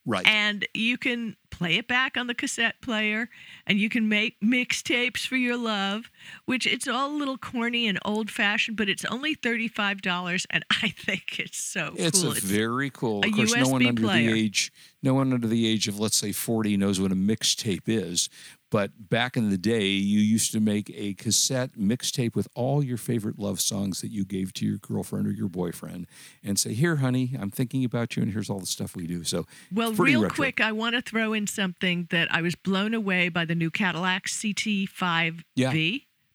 Right. 0.04 0.26
and 0.26 0.66
you 0.74 0.98
can 0.98 1.36
play 1.52 1.76
it 1.76 1.86
back 1.86 2.16
on 2.16 2.26
the 2.26 2.34
cassette 2.34 2.80
player 2.82 3.28
and 3.68 3.78
you 3.78 3.88
can 3.88 4.08
make 4.08 4.40
mixtapes 4.40 5.24
for 5.24 5.36
your 5.36 5.56
love 5.56 6.10
which 6.44 6.66
it's 6.66 6.88
all 6.88 7.12
a 7.12 7.16
little 7.16 7.38
corny 7.38 7.86
and 7.86 8.00
old 8.04 8.28
fashioned 8.28 8.76
but 8.76 8.88
it's 8.88 9.04
only 9.04 9.36
$35 9.36 10.44
and 10.50 10.64
i 10.82 10.88
think 10.88 11.38
it's 11.38 11.62
so 11.62 11.94
it's 11.96 12.20
cool 12.22 12.32
a 12.32 12.34
very 12.34 12.90
cool. 12.90 13.22
a 13.24 13.28
Of 13.28 13.34
course, 13.34 13.54
no 13.54 13.68
one 13.68 13.86
under 13.86 14.02
player. 14.02 14.32
the 14.32 14.40
age, 14.40 14.72
no 15.04 15.14
one 15.14 15.32
under 15.32 15.46
the 15.46 15.68
age 15.68 15.86
of 15.86 16.00
let's 16.00 16.16
say 16.16 16.32
forty 16.32 16.76
knows 16.76 16.98
what 17.00 17.12
a 17.12 17.16
mixtape 17.16 17.82
is. 17.86 18.28
But 18.72 19.10
back 19.10 19.36
in 19.36 19.50
the 19.50 19.58
day, 19.58 19.88
you 19.88 20.18
used 20.18 20.50
to 20.52 20.58
make 20.60 20.90
a 20.94 21.12
cassette 21.12 21.72
mixtape 21.78 22.34
with 22.34 22.48
all 22.54 22.82
your 22.82 22.96
favorite 22.96 23.38
love 23.38 23.60
songs 23.60 24.00
that 24.00 24.08
you 24.08 24.24
gave 24.24 24.54
to 24.54 24.64
your 24.66 24.78
girlfriend 24.78 25.26
or 25.26 25.30
your 25.30 25.50
boyfriend, 25.50 26.06
and 26.42 26.58
say, 26.58 26.72
"Here, 26.72 26.96
honey, 26.96 27.36
I'm 27.38 27.50
thinking 27.50 27.84
about 27.84 28.16
you, 28.16 28.22
and 28.22 28.32
here's 28.32 28.48
all 28.48 28.60
the 28.60 28.64
stuff 28.66 28.96
we 28.96 29.06
do." 29.06 29.24
So, 29.24 29.46
well 29.70 29.92
real 29.92 30.22
retro. 30.22 30.34
quick 30.36 30.60
i 30.62 30.72
want 30.72 30.94
to 30.96 31.02
throw 31.02 31.34
in 31.34 31.46
something 31.46 32.06
that 32.10 32.32
i 32.34 32.40
was 32.40 32.54
blown 32.54 32.94
away 32.94 33.28
by 33.28 33.44
the 33.44 33.54
new 33.54 33.70
cadillac 33.70 34.26
ct5v 34.26 35.42
Yeah. 35.54 35.72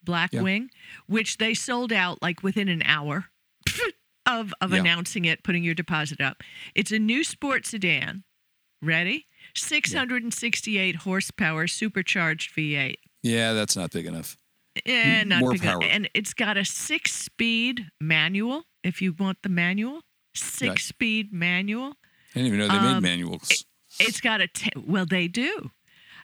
blackwing 0.05 0.69
which 1.07 1.37
they 1.37 1.53
sold 1.55 1.91
out 1.91 2.21
like 2.21 2.43
within 2.43 2.67
an 2.69 2.83
hour 2.85 3.25
of, 4.27 4.53
of 4.61 4.71
Yeah. 4.71 4.79
announcing 4.79 5.25
it 5.25 5.43
putting 5.43 5.63
your 5.63 5.73
deposit 5.73 6.21
up 6.21 6.43
it's 6.75 6.91
a 6.91 6.99
new 6.99 7.23
sports 7.23 7.69
sedan 7.71 8.23
ready 8.81 9.25
668 9.57 10.95
horsepower 10.97 11.67
supercharged 11.67 12.55
v8 12.55 12.95
yeah, 13.23 13.51
that's 13.53 13.75
not 13.75 13.91
big 13.91 14.05
enough. 14.05 14.37
Eh, 14.85 15.23
not 15.25 15.39
more 15.41 15.51
big 15.53 15.63
enough. 15.63 15.81
power. 15.81 15.89
and 15.89 16.07
it's 16.13 16.33
got 16.33 16.55
a 16.55 16.63
six 16.63 17.13
speed 17.13 17.87
manual 17.99 18.63
if 18.83 19.01
you 19.01 19.11
want 19.17 19.39
the 19.41 19.49
manual 19.49 20.01
six 20.35 20.85
speed 20.85 21.33
manual 21.33 21.93
I 22.35 22.39
didn't 22.41 22.47
even 22.47 22.59
know 22.59 22.67
they 22.67 22.79
made 22.79 22.97
Um, 22.97 23.03
manuals. 23.03 23.65
it's 23.99 24.21
got 24.21 24.39
a 24.41 24.47
well 24.75 25.05
they 25.07 25.27
do 25.27 25.71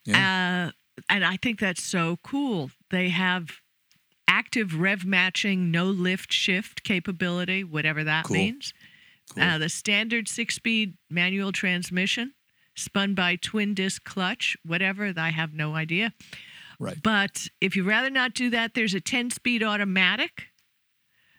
Yeah. 0.05 0.67
uh, 0.67 0.71
and 1.09 1.25
i 1.25 1.35
think 1.37 1.59
that's 1.59 1.81
so 1.83 2.17
cool 2.23 2.69
they 2.91 3.09
have 3.09 3.59
active 4.27 4.79
rev 4.79 5.03
matching 5.03 5.71
no 5.71 5.85
lift 5.85 6.31
shift 6.31 6.83
capability 6.83 7.63
whatever 7.63 8.03
that 8.03 8.25
Cool. 8.25 8.37
means 8.37 8.73
Cool. 9.33 9.43
uh, 9.43 9.57
the 9.57 9.69
standard 9.69 10.27
six 10.27 10.55
speed 10.55 10.95
manual 11.09 11.51
transmission 11.51 12.33
spun 12.75 13.13
by 13.13 13.35
twin 13.35 13.73
disc 13.73 14.03
clutch 14.03 14.57
whatever 14.65 15.13
i 15.17 15.29
have 15.29 15.53
no 15.53 15.75
idea 15.75 16.13
right. 16.79 17.01
but 17.01 17.47
if 17.61 17.75
you'd 17.75 17.87
rather 17.87 18.09
not 18.09 18.33
do 18.33 18.49
that, 18.49 18.73
there's 18.73 18.93
a 18.93 19.01
10 19.01 19.31
speed 19.31 19.63
automatic. 19.63 20.47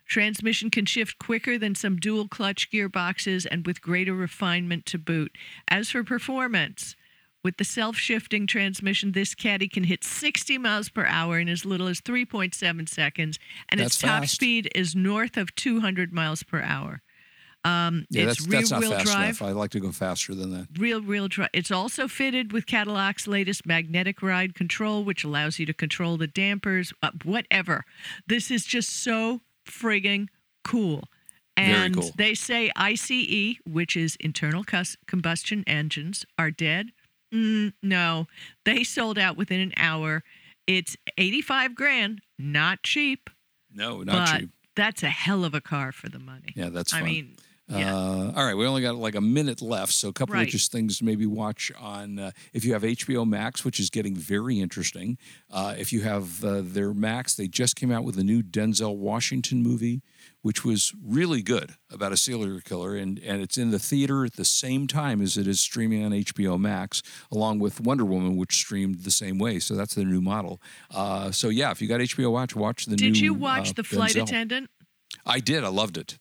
Transmission 0.07 0.71
can 0.71 0.85
shift 0.85 1.19
quicker 1.19 1.59
than 1.59 1.75
some 1.75 1.97
dual 1.97 2.29
clutch 2.29 2.71
gearboxes 2.71 3.47
and 3.51 3.67
with 3.67 3.81
greater 3.81 4.13
refinement 4.13 4.85
to 4.87 4.99
boot. 4.99 5.33
As 5.69 5.91
for 5.91 6.05
performance, 6.05 6.95
with 7.43 7.57
the 7.57 7.65
self 7.65 7.97
shifting 7.97 8.47
transmission, 8.47 9.13
this 9.13 9.35
caddy 9.35 9.69
can 9.69 9.85
hit 9.85 10.05
60 10.05 10.59
miles 10.59 10.89
per 10.89 11.07
hour 11.07 11.39
in 11.39 11.49
as 11.49 11.65
little 11.65 11.89
as 11.89 12.01
3.7 12.01 12.89
seconds, 12.89 13.39
and 13.69 13.81
its 13.81 13.99
top 13.99 14.23
fast. 14.23 14.35
speed 14.35 14.71
is 14.75 14.95
north 14.95 15.37
of 15.37 15.55
200 15.55 16.13
miles 16.13 16.43
per 16.43 16.61
hour. 16.61 17.03
Um, 17.65 18.05
Yeah, 18.11 18.25
it's 18.25 18.39
that's 18.41 18.49
rear 18.49 18.61
that's 18.61 18.71
not 18.71 18.81
wheel 18.81 18.91
fast 18.93 19.07
drive 19.07 19.25
enough. 19.41 19.43
I 19.43 19.51
like 19.53 19.71
to 19.71 19.81
go 19.81 19.91
faster 19.93 20.35
than 20.35 20.51
that. 20.53 20.69
real 20.79 21.01
real 21.01 21.29
dri 21.29 21.47
It's 21.53 21.71
also 21.71 22.07
fitted 22.09 22.53
with 22.53 22.67
Cadillac's 22.67 23.27
latest 23.27 23.65
magnetic 23.67 24.21
ride 24.23 24.55
control, 24.55 25.03
which 25.05 25.25
allows 25.25 25.59
you 25.59 25.67
to 25.67 25.73
control 25.75 26.17
the 26.19 26.27
dampers, 26.27 26.93
uh, 27.03 27.11
whatever. 27.25 27.85
This 28.27 28.51
is 28.51 28.65
just 28.67 28.91
so 29.03 29.41
frigging 29.67 30.29
cool. 30.65 31.05
Very 31.57 31.71
And 31.73 31.95
cool. 31.97 32.11
they 32.17 32.35
say 32.35 32.71
ICE, 32.77 33.57
which 33.65 33.97
is 33.97 34.17
internal 34.21 34.65
cus- 34.65 34.97
combustion 35.07 35.63
engines, 35.67 36.27
are 36.39 36.51
dead. 36.51 36.91
Mm, 37.33 37.73
no, 37.83 38.27
they 38.65 38.85
sold 38.85 39.19
out 39.19 39.37
within 39.37 39.61
an 39.61 39.73
hour. 39.77 40.23
It's 40.67 40.97
85 41.17 41.75
grand, 41.75 42.21
not 42.39 42.83
cheap, 42.83 43.31
No, 43.73 44.03
not 44.03 44.29
but 44.33 44.41
cheap. 44.41 44.51
that's 44.77 45.03
a 45.03 45.09
hell 45.11 45.45
of 45.45 45.55
a 45.55 45.61
car 45.61 45.93
for 45.93 46.09
the 46.09 46.19
money. 46.19 46.53
Yeah, 46.57 46.69
that's 46.71 46.93
I 46.93 46.99
fun. 47.01 47.09
mean, 47.09 47.37
yeah. 47.69 47.95
Uh, 47.97 48.33
all 48.37 48.45
right, 48.45 48.55
we 48.57 48.67
only 48.67 48.83
got 48.83 48.97
like 48.97 49.15
a 49.15 49.21
minute 49.21 49.63
left, 49.63 49.93
so 49.93 50.09
a 50.09 50.13
couple 50.13 50.35
Right. 50.35 50.47
of 50.47 50.49
just 50.53 50.71
things 50.71 50.99
to 50.99 51.05
maybe 51.05 51.25
watch 51.27 51.73
on 51.81 52.19
uh, 52.19 52.31
if 52.53 52.65
you 52.65 52.73
have 52.75 52.83
HBO 52.83 53.27
Max, 53.27 53.65
which 53.65 53.81
is 53.81 53.89
getting 53.91 54.15
very 54.15 54.61
interesting. 54.61 55.17
Uh, 55.51 55.75
if 55.79 55.93
you 55.93 56.03
have 56.03 56.45
uh, 56.45 56.61
their 56.63 56.93
Max, 56.93 57.35
they 57.35 57.49
just 57.49 57.75
came 57.77 57.91
out 57.91 58.05
with 58.05 58.19
a 58.19 58.25
new 58.25 58.43
Denzel 58.43 58.97
Washington 58.97 59.63
movie, 59.63 60.03
which 60.43 60.63
was 60.65 60.93
really 61.03 61.41
good 61.43 61.75
about 61.91 62.13
a 62.13 62.17
serial 62.19 62.61
killer, 62.61 62.97
and 62.97 63.19
and 63.21 63.41
it's 63.41 63.57
in 63.57 63.71
the 63.71 63.79
theater 63.79 64.25
at 64.27 64.35
the 64.35 64.45
same 64.45 64.87
time 64.87 65.23
as 65.23 65.39
it 65.39 65.47
is 65.47 65.61
streaming 65.61 66.05
on 66.05 66.13
HBO 66.13 66.59
Max, 66.61 67.03
along 67.33 67.61
with 67.61 67.81
Wonder 67.81 68.05
Woman, 68.05 68.37
which 68.37 68.55
streamed 68.57 69.05
the 69.05 69.11
same 69.11 69.39
way. 69.39 69.59
So 69.59 69.75
that's 69.75 69.95
the 69.95 70.05
new 70.05 70.21
model. 70.21 70.61
Uh, 70.91 71.31
so 71.31 71.49
yeah, 71.49 71.71
if 71.71 71.81
you 71.81 71.89
got 71.89 72.01
HBO 72.01 72.31
Watch, 72.31 72.55
watch 72.55 72.85
the 72.85 72.91
new. 72.91 72.97
Did 72.97 73.19
you 73.19 73.33
watch 73.33 73.71
uh, 73.71 73.75
The 73.77 73.85
Flight 73.85 74.17
Attendant? 74.17 74.69
I 75.25 75.41
did. 75.41 75.65
I 75.65 75.69
loved 75.69 75.97
it. 75.97 76.19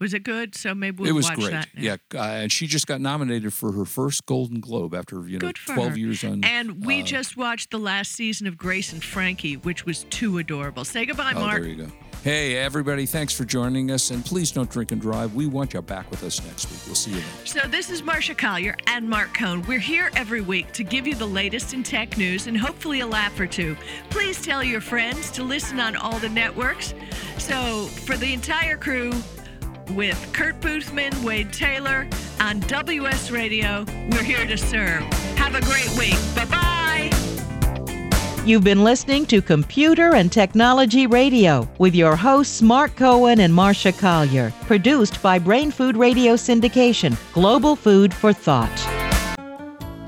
Was 0.00 0.14
it 0.14 0.24
good? 0.24 0.54
So 0.54 0.74
maybe 0.74 1.02
we'll 1.02 1.10
it 1.10 1.12
was 1.12 1.28
watch 1.28 1.38
great. 1.38 1.50
that. 1.50 1.68
now. 1.74 1.82
Yeah, 1.82 1.96
uh, 2.14 2.22
and 2.22 2.50
she 2.50 2.66
just 2.66 2.86
got 2.86 3.02
nominated 3.02 3.52
for 3.52 3.72
her 3.72 3.84
first 3.84 4.24
Golden 4.24 4.60
Globe 4.60 4.94
after 4.94 5.28
you 5.28 5.38
know 5.38 5.52
twelve 5.52 5.92
her. 5.92 5.98
years 5.98 6.24
on. 6.24 6.42
And 6.42 6.84
we 6.86 7.02
uh, 7.02 7.04
just 7.04 7.36
watched 7.36 7.70
the 7.70 7.78
last 7.78 8.12
season 8.12 8.46
of 8.46 8.56
Grace 8.56 8.94
and 8.94 9.04
Frankie, 9.04 9.58
which 9.58 9.84
was 9.84 10.04
too 10.04 10.38
adorable. 10.38 10.86
Say 10.86 11.04
goodbye, 11.04 11.32
oh, 11.36 11.40
Mark. 11.40 11.60
there 11.60 11.70
you 11.70 11.84
go. 11.84 11.92
Hey, 12.24 12.56
everybody! 12.56 13.04
Thanks 13.04 13.34
for 13.34 13.44
joining 13.44 13.90
us, 13.90 14.10
and 14.10 14.24
please 14.24 14.50
don't 14.50 14.70
drink 14.70 14.92
and 14.92 15.00
drive. 15.00 15.34
We 15.34 15.46
want 15.46 15.74
you 15.74 15.82
back 15.82 16.10
with 16.10 16.22
us 16.22 16.42
next 16.44 16.70
week. 16.70 16.80
We'll 16.86 16.94
see 16.94 17.12
you 17.12 17.16
then. 17.16 17.46
So, 17.46 17.60
this 17.68 17.90
is 17.90 18.02
Marcia 18.02 18.34
Collier 18.34 18.76
and 18.86 19.08
Mark 19.08 19.32
Cohen. 19.34 19.62
We're 19.66 19.78
here 19.78 20.10
every 20.16 20.40
week 20.40 20.72
to 20.72 20.84
give 20.84 21.06
you 21.06 21.14
the 21.14 21.26
latest 21.26 21.72
in 21.74 21.82
tech 21.82 22.16
news 22.16 22.46
and 22.46 22.56
hopefully 22.58 23.00
a 23.00 23.06
laugh 23.06 23.38
or 23.40 23.46
two. 23.46 23.76
Please 24.10 24.42
tell 24.42 24.62
your 24.62 24.82
friends 24.82 25.30
to 25.32 25.42
listen 25.42 25.80
on 25.80 25.96
all 25.96 26.18
the 26.18 26.28
networks. 26.28 26.94
So, 27.38 27.86
for 27.86 28.18
the 28.18 28.34
entire 28.34 28.76
crew, 28.76 29.12
with 29.94 30.32
Kurt 30.32 30.60
Boothman, 30.60 31.22
Wade 31.24 31.52
Taylor, 31.52 32.06
on 32.40 32.60
WS 32.60 33.30
Radio. 33.30 33.84
We're 34.10 34.22
here 34.22 34.46
to 34.46 34.56
serve. 34.56 35.02
Have 35.36 35.54
a 35.54 35.60
great 35.60 35.90
week. 35.98 36.16
Bye 36.34 36.44
bye. 36.46 36.70
You've 38.46 38.64
been 38.64 38.82
listening 38.82 39.26
to 39.26 39.42
Computer 39.42 40.14
and 40.14 40.32
Technology 40.32 41.06
Radio 41.06 41.68
with 41.78 41.94
your 41.94 42.16
hosts 42.16 42.62
Mark 42.62 42.96
Cohen 42.96 43.40
and 43.40 43.54
Marcia 43.54 43.92
Collier, 43.92 44.52
produced 44.62 45.22
by 45.22 45.38
Brain 45.38 45.70
Food 45.70 45.96
Radio 45.96 46.34
Syndication, 46.34 47.16
Global 47.32 47.76
Food 47.76 48.14
for 48.14 48.32
Thought. 48.32 48.99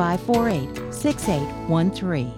548 0.00 0.94
6813. 0.94 2.32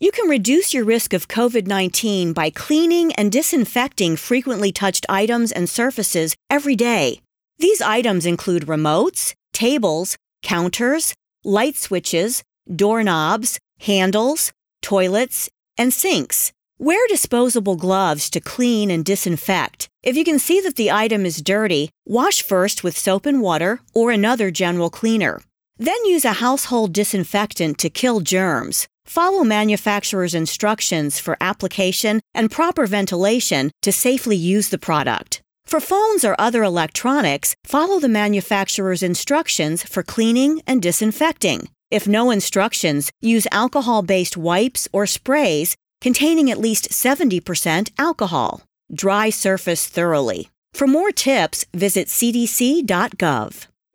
You 0.00 0.10
can 0.10 0.26
reduce 0.26 0.72
your 0.72 0.84
risk 0.84 1.12
of 1.12 1.28
COVID 1.28 1.66
19 1.66 2.32
by 2.32 2.48
cleaning 2.48 3.12
and 3.12 3.30
disinfecting 3.30 4.16
frequently 4.16 4.72
touched 4.72 5.04
items 5.06 5.52
and 5.52 5.68
surfaces 5.68 6.34
every 6.48 6.76
day. 6.76 7.20
These 7.58 7.82
items 7.82 8.24
include 8.24 8.68
remotes, 8.68 9.34
tables, 9.52 10.16
counters, 10.42 11.12
light 11.44 11.76
switches, 11.76 12.42
doorknobs, 12.74 13.58
handles, 13.80 14.50
toilets, 14.80 15.50
and 15.76 15.92
sinks. 15.92 16.52
Wear 16.78 17.06
disposable 17.08 17.76
gloves 17.76 18.30
to 18.30 18.40
clean 18.40 18.90
and 18.90 19.04
disinfect. 19.04 19.90
If 20.02 20.16
you 20.16 20.24
can 20.24 20.38
see 20.38 20.62
that 20.62 20.76
the 20.76 20.90
item 20.90 21.26
is 21.26 21.42
dirty, 21.42 21.90
wash 22.06 22.40
first 22.40 22.82
with 22.82 22.96
soap 22.96 23.26
and 23.26 23.42
water 23.42 23.80
or 23.94 24.10
another 24.10 24.50
general 24.50 24.88
cleaner. 24.88 25.42
Then 25.78 26.04
use 26.04 26.24
a 26.24 26.34
household 26.34 26.92
disinfectant 26.92 27.78
to 27.78 27.88
kill 27.88 28.20
germs. 28.20 28.88
Follow 29.06 29.44
manufacturer's 29.44 30.34
instructions 30.34 31.20
for 31.20 31.36
application 31.40 32.20
and 32.34 32.50
proper 32.50 32.86
ventilation 32.86 33.70
to 33.82 33.92
safely 33.92 34.36
use 34.36 34.68
the 34.68 34.78
product. 34.78 35.40
For 35.66 35.80
phones 35.80 36.24
or 36.24 36.34
other 36.38 36.62
electronics, 36.62 37.54
follow 37.64 38.00
the 38.00 38.08
manufacturer's 38.08 39.02
instructions 39.02 39.82
for 39.82 40.02
cleaning 40.02 40.62
and 40.66 40.82
disinfecting. 40.82 41.68
If 41.90 42.08
no 42.08 42.30
instructions, 42.30 43.10
use 43.20 43.46
alcohol 43.52 44.02
based 44.02 44.36
wipes 44.36 44.88
or 44.92 45.06
sprays 45.06 45.76
containing 46.00 46.50
at 46.50 46.58
least 46.58 46.90
70% 46.90 47.90
alcohol. 47.98 48.62
Dry 48.92 49.30
surface 49.30 49.86
thoroughly. 49.86 50.50
For 50.72 50.86
more 50.86 51.12
tips, 51.12 51.64
visit 51.72 52.08
cdc.gov. 52.08 53.66